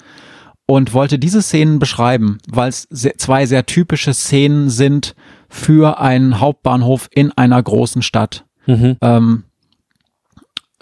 [0.65, 5.15] und wollte diese Szenen beschreiben, weil es sehr, zwei sehr typische Szenen sind
[5.51, 8.47] für einen Hauptbahnhof in einer großen Stadt.
[8.67, 8.97] Mhm.
[9.03, 9.45] Ähm,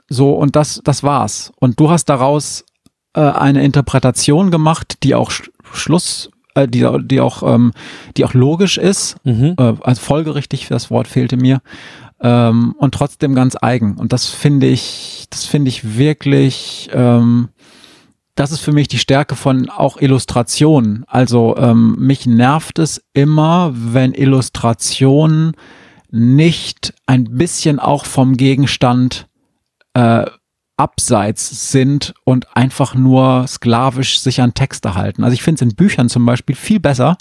[0.08, 1.52] so, und das, das war's.
[1.58, 2.64] Und du hast daraus
[3.14, 7.72] äh, eine Interpretation gemacht, die auch Sch Schluss, äh, die, die auch, ähm,
[8.16, 9.54] die auch logisch ist, mhm.
[9.58, 11.60] äh, also folgerichtig, das Wort fehlte mir,
[12.20, 13.96] ähm, und trotzdem ganz eigen.
[13.96, 17.48] Und das finde ich, das finde ich wirklich, ähm,
[18.34, 21.04] das ist für mich die Stärke von auch Illustrationen.
[21.06, 25.52] Also ähm, mich nervt es immer, wenn Illustrationen
[26.10, 29.27] nicht ein bisschen auch vom Gegenstand
[29.94, 30.26] äh,
[30.76, 35.24] abseits sind und einfach nur sklavisch sich an Texte halten.
[35.24, 37.18] Also ich finde es in Büchern zum Beispiel viel besser,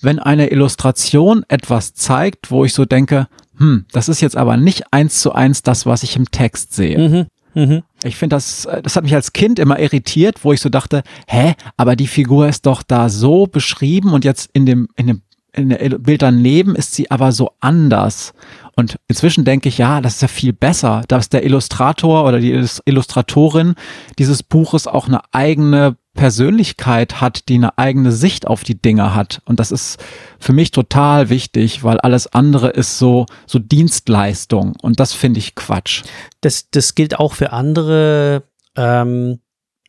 [0.00, 3.28] wenn eine Illustration etwas zeigt, wo ich so denke,
[3.58, 6.98] hm, das ist jetzt aber nicht eins zu eins das, was ich im Text sehe.
[6.98, 7.26] Mhm.
[7.52, 7.82] Mhm.
[8.04, 11.54] Ich finde, das, das hat mich als Kind immer irritiert, wo ich so dachte, hä,
[11.76, 15.22] aber die Figur ist doch da so beschrieben und jetzt in dem, in dem
[15.52, 18.32] in der Bild daneben ist sie aber so anders.
[18.76, 22.52] Und inzwischen denke ich, ja, das ist ja viel besser, dass der Illustrator oder die
[22.84, 23.74] Illustratorin
[24.18, 29.42] dieses Buches auch eine eigene Persönlichkeit hat, die eine eigene Sicht auf die Dinge hat.
[29.44, 30.02] Und das ist
[30.38, 34.74] für mich total wichtig, weil alles andere ist so, so Dienstleistung.
[34.82, 36.02] Und das finde ich Quatsch.
[36.40, 38.44] Das, das gilt auch für andere,
[38.76, 39.40] ähm,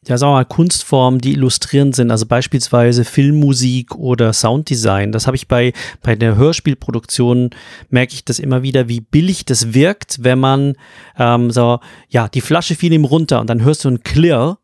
[0.08, 5.12] ja, sagen wir mal, Kunstformen, die illustrierend sind, also beispielsweise Filmmusik oder Sounddesign.
[5.12, 7.52] Das habe ich bei, bei der Hörspielproduktion,
[7.90, 10.76] merke ich das immer wieder, wie billig das wirkt, wenn man
[11.18, 11.80] ähm, so,
[12.10, 14.58] ja, die Flasche fiel ihm runter und dann hörst du ein Clear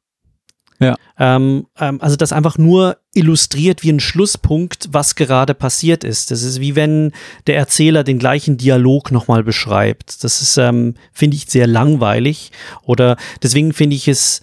[0.79, 0.95] ja.
[1.17, 6.29] Ähm, ähm, also das einfach nur illustriert wie ein Schlusspunkt, was gerade passiert ist.
[6.29, 7.13] Das ist wie wenn
[7.47, 10.23] der Erzähler den gleichen Dialog nochmal beschreibt.
[10.23, 12.51] Das ist, ähm, finde ich, sehr langweilig.
[12.83, 14.41] Oder deswegen finde ich es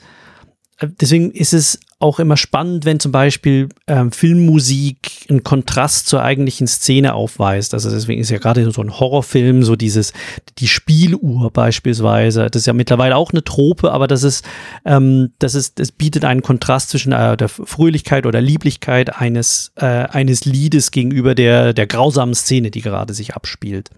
[0.81, 6.67] deswegen ist es auch immer spannend, wenn zum Beispiel ähm, Filmmusik einen Kontrast zur eigentlichen
[6.67, 7.73] Szene aufweist.
[7.73, 10.13] Also deswegen ist ja gerade so ein Horrorfilm, so dieses,
[10.59, 14.45] die Spieluhr beispielsweise, das ist ja mittlerweile auch eine Trope, aber das ist,
[14.85, 19.87] ähm, das ist, das bietet einen Kontrast zwischen äh, der Fröhlichkeit oder Lieblichkeit eines, äh,
[19.87, 23.91] eines Liedes gegenüber der, der grausamen Szene, die gerade sich abspielt.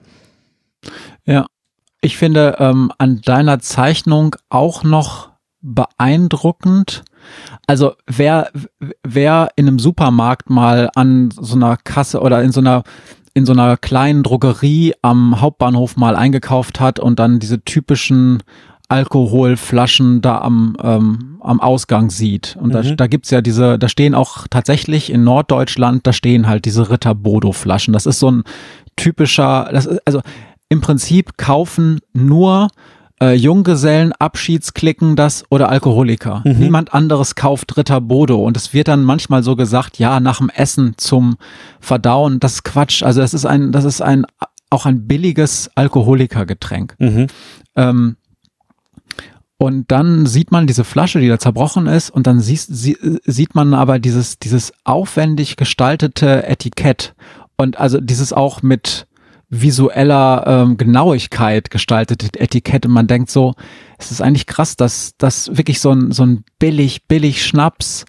[1.24, 1.46] Ja,
[2.00, 5.35] ich finde ähm, an deiner Zeichnung auch noch
[5.66, 7.02] beeindruckend.
[7.66, 8.50] Also wer,
[9.02, 12.84] wer in einem Supermarkt mal an so einer Kasse oder in so einer
[13.34, 18.42] in so einer kleinen Drogerie am Hauptbahnhof mal eingekauft hat und dann diese typischen
[18.88, 22.56] Alkoholflaschen da am, ähm, am Ausgang sieht.
[22.58, 22.72] Und mhm.
[22.72, 26.88] da, da gibt's ja diese, da stehen auch tatsächlich in Norddeutschland, da stehen halt diese
[26.88, 27.92] Ritter Bodo Flaschen.
[27.92, 28.44] Das ist so ein
[28.96, 30.22] typischer, das ist, also
[30.70, 32.68] im Prinzip kaufen nur
[33.20, 36.42] äh, Junggesellen, Abschiedsklicken das oder Alkoholiker.
[36.44, 36.58] Mhm.
[36.58, 38.44] Niemand anderes kauft Ritter Bodo.
[38.44, 41.36] Und es wird dann manchmal so gesagt, ja, nach dem Essen zum
[41.80, 42.40] Verdauen.
[42.40, 43.02] Das ist Quatsch.
[43.02, 44.26] Also das ist ein, das ist ein,
[44.70, 46.94] auch ein billiges Alkoholikergetränk.
[46.98, 47.26] Mhm.
[47.76, 48.16] Ähm,
[49.58, 53.54] und dann sieht man diese Flasche, die da zerbrochen ist, und dann siehst, sie, sieht
[53.54, 57.14] man aber dieses, dieses aufwendig gestaltete Etikett.
[57.56, 59.05] Und also dieses auch mit,
[59.48, 62.88] visueller ähm, Genauigkeit gestaltete Etikette.
[62.88, 63.54] Man denkt so,
[63.98, 68.04] es ist eigentlich krass, dass das wirklich so ein, so ein billig, billig Schnaps,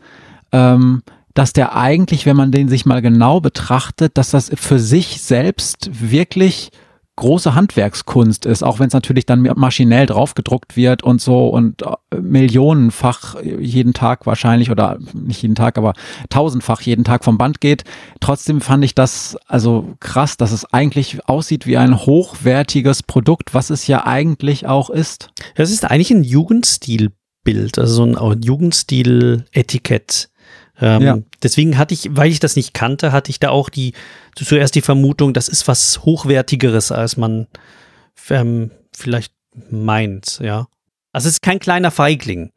[0.51, 5.21] ähm, dass der eigentlich, wenn man den sich mal genau betrachtet, dass das für sich
[5.21, 6.71] selbst wirklich
[7.17, 12.15] große Handwerkskunst ist, auch wenn es natürlich dann maschinell draufgedruckt wird und so und äh,
[12.15, 15.93] millionenfach jeden Tag wahrscheinlich oder nicht jeden Tag, aber
[16.29, 17.83] tausendfach jeden Tag vom Band geht.
[18.21, 23.71] Trotzdem fand ich das also krass, dass es eigentlich aussieht wie ein hochwertiges Produkt, was
[23.71, 25.31] es ja eigentlich auch ist.
[25.55, 30.29] Es ist eigentlich ein Jugendstilbild, also so ein Jugendstil-Etikett.
[30.79, 31.17] Ähm, ja.
[31.41, 33.93] Deswegen hatte ich, weil ich das nicht kannte, hatte ich da auch die
[34.35, 37.47] zuerst die Vermutung, das ist was Hochwertigeres, als man
[38.29, 39.33] ähm, vielleicht
[39.69, 40.67] meint, ja.
[41.13, 42.51] Also es ist kein kleiner Feigling.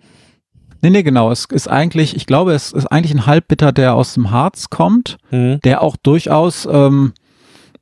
[0.83, 1.31] Nee, nee, genau.
[1.31, 5.19] Es ist eigentlich, ich glaube, es ist eigentlich ein Halbbitter, der aus dem Harz kommt,
[5.31, 5.61] mhm.
[5.63, 7.13] der auch durchaus, ähm,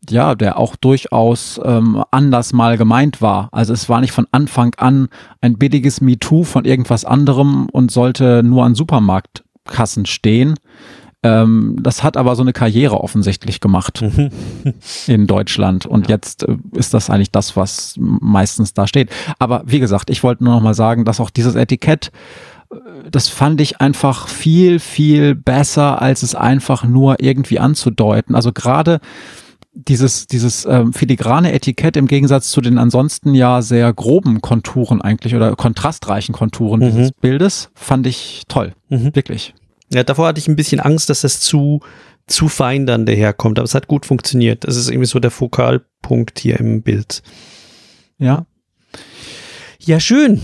[0.08, 3.48] ja, der auch durchaus ähm, anders mal gemeint war.
[3.52, 5.08] Also es war nicht von Anfang an
[5.40, 10.54] ein billiges MeToo von irgendwas anderem und sollte nur an Supermarkt Kassen stehen.
[11.22, 14.30] Ähm, das hat aber so eine Karriere offensichtlich gemacht mhm.
[15.06, 15.84] in Deutschland.
[15.84, 16.14] Und ja.
[16.14, 19.10] jetzt äh, ist das eigentlich das, was meistens da steht.
[19.38, 22.12] Aber wie gesagt, ich wollte nur noch mal sagen, dass auch dieses Etikett
[22.70, 22.76] äh,
[23.10, 28.36] das fand ich einfach viel, viel besser, als es einfach nur irgendwie anzudeuten.
[28.36, 29.00] Also gerade
[29.72, 35.34] dieses, dieses ähm, filigrane Etikett im Gegensatz zu den ansonsten ja sehr groben Konturen eigentlich
[35.34, 36.84] oder kontrastreichen Konturen mhm.
[36.86, 38.74] dieses Bildes fand ich toll.
[38.88, 39.14] Mhm.
[39.14, 39.54] Wirklich.
[39.90, 41.80] Ja, davor hatte ich ein bisschen Angst, dass es zu,
[42.26, 44.64] zu fein dann daherkommt, aber es hat gut funktioniert.
[44.64, 47.22] Das ist irgendwie so der Fokalpunkt hier im Bild.
[48.18, 48.46] Ja.
[49.80, 50.40] Ja, schön.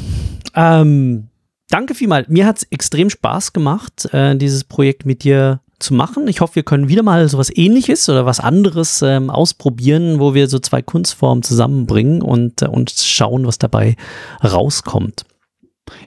[0.55, 1.28] Ähm,
[1.68, 2.28] danke vielmals.
[2.28, 6.28] Mir hat es extrem Spaß gemacht, äh, dieses Projekt mit dir zu machen.
[6.28, 10.32] Ich hoffe, wir können wieder mal so was ähnliches oder was anderes ähm, ausprobieren, wo
[10.32, 13.97] wir so zwei Kunstformen zusammenbringen und, äh, und schauen, was dabei
[14.42, 15.26] rauskommt.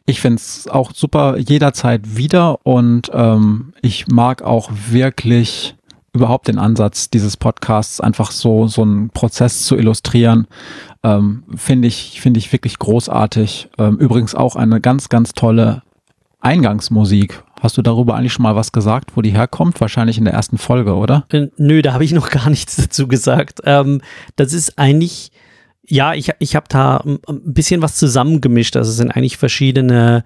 [0.05, 5.75] Ich finde es auch super jederzeit wieder und ähm, ich mag auch wirklich
[6.13, 10.47] überhaupt den Ansatz dieses Podcasts, einfach so, so einen Prozess zu illustrieren,
[11.03, 13.69] ähm, finde ich, finde ich wirklich großartig.
[13.78, 15.84] Ähm, übrigens auch eine ganz, ganz tolle
[16.39, 17.43] Eingangsmusik.
[17.61, 19.80] Hast du darüber eigentlich schon mal was gesagt, wo die herkommt?
[19.80, 21.25] Wahrscheinlich in der ersten Folge, oder?
[21.32, 23.61] Äh, nö, da habe ich noch gar nichts dazu gesagt.
[23.65, 24.01] Ähm,
[24.36, 25.32] das ist eigentlich
[25.88, 27.19] ja, ich, ich habe da ein
[27.53, 28.75] bisschen was zusammengemischt.
[28.75, 30.23] Also es sind eigentlich verschiedene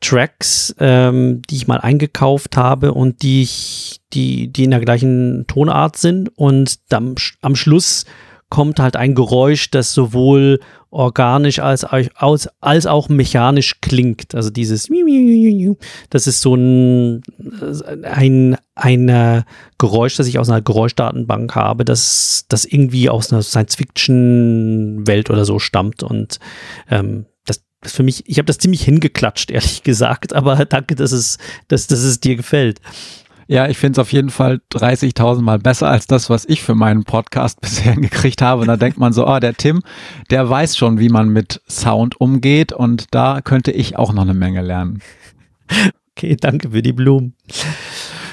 [0.00, 5.46] Tracks, ähm, die ich mal eingekauft habe und die ich, die, die in der gleichen
[5.46, 6.30] Tonart sind.
[6.36, 8.04] Und am, am Schluss
[8.50, 14.34] kommt halt ein Geräusch, das sowohl organisch als, als, als auch mechanisch klingt.
[14.34, 14.88] Also dieses
[16.08, 17.22] das ist so ein,
[18.02, 19.44] ein, ein
[19.76, 25.58] Geräusch, das ich aus einer Geräuschdatenbank habe, das, das irgendwie aus einer Science-Fiction-Welt oder so
[25.58, 26.02] stammt.
[26.02, 26.38] Und
[26.90, 31.12] ähm, das, das für mich, ich habe das ziemlich hingeklatscht, ehrlich gesagt, aber danke, dass
[31.12, 31.36] es,
[31.68, 32.80] dass, dass es dir gefällt.
[33.50, 36.74] Ja, ich finde es auf jeden Fall 30.000 Mal besser als das, was ich für
[36.74, 38.60] meinen Podcast bisher gekriegt habe.
[38.60, 39.82] Und da denkt man so, oh, der Tim,
[40.30, 44.34] der weiß schon, wie man mit Sound umgeht und da könnte ich auch noch eine
[44.34, 45.00] Menge lernen.
[46.12, 47.34] Okay, danke für die Blumen.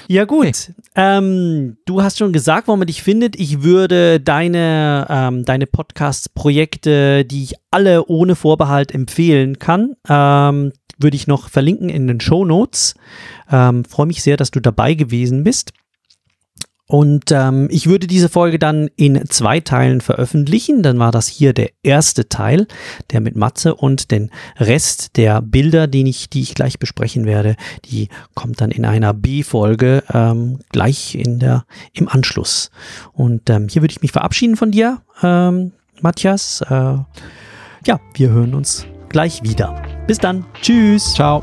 [0.08, 0.76] Ja gut, hey.
[0.96, 3.40] ähm, du hast schon gesagt, wo man dich findet.
[3.40, 11.16] Ich würde deine, ähm, deine Podcast-Projekte, die ich alle ohne Vorbehalt empfehlen kann, ähm, würde
[11.16, 12.96] ich noch verlinken in den Show Notes.
[13.52, 15.74] Ähm, Freue mich sehr, dass du dabei gewesen bist.
[16.88, 20.84] Und ähm, ich würde diese Folge dann in zwei Teilen veröffentlichen.
[20.84, 22.68] Dann war das hier der erste Teil,
[23.12, 27.56] der mit Matze und den Rest der Bilder, die ich, die ich gleich besprechen werde,
[27.86, 32.70] die kommt dann in einer B-Folge ähm, gleich in der, im Anschluss.
[33.14, 35.72] Und ähm, hier würde ich mich verabschieden von dir, ähm,
[36.02, 36.62] Matthias.
[36.70, 36.98] Äh,
[37.86, 38.86] ja, wir hören uns
[39.16, 39.82] gleich wieder.
[40.08, 40.44] Bis dann.
[40.62, 41.14] Tschüss.
[41.14, 41.42] Ciao.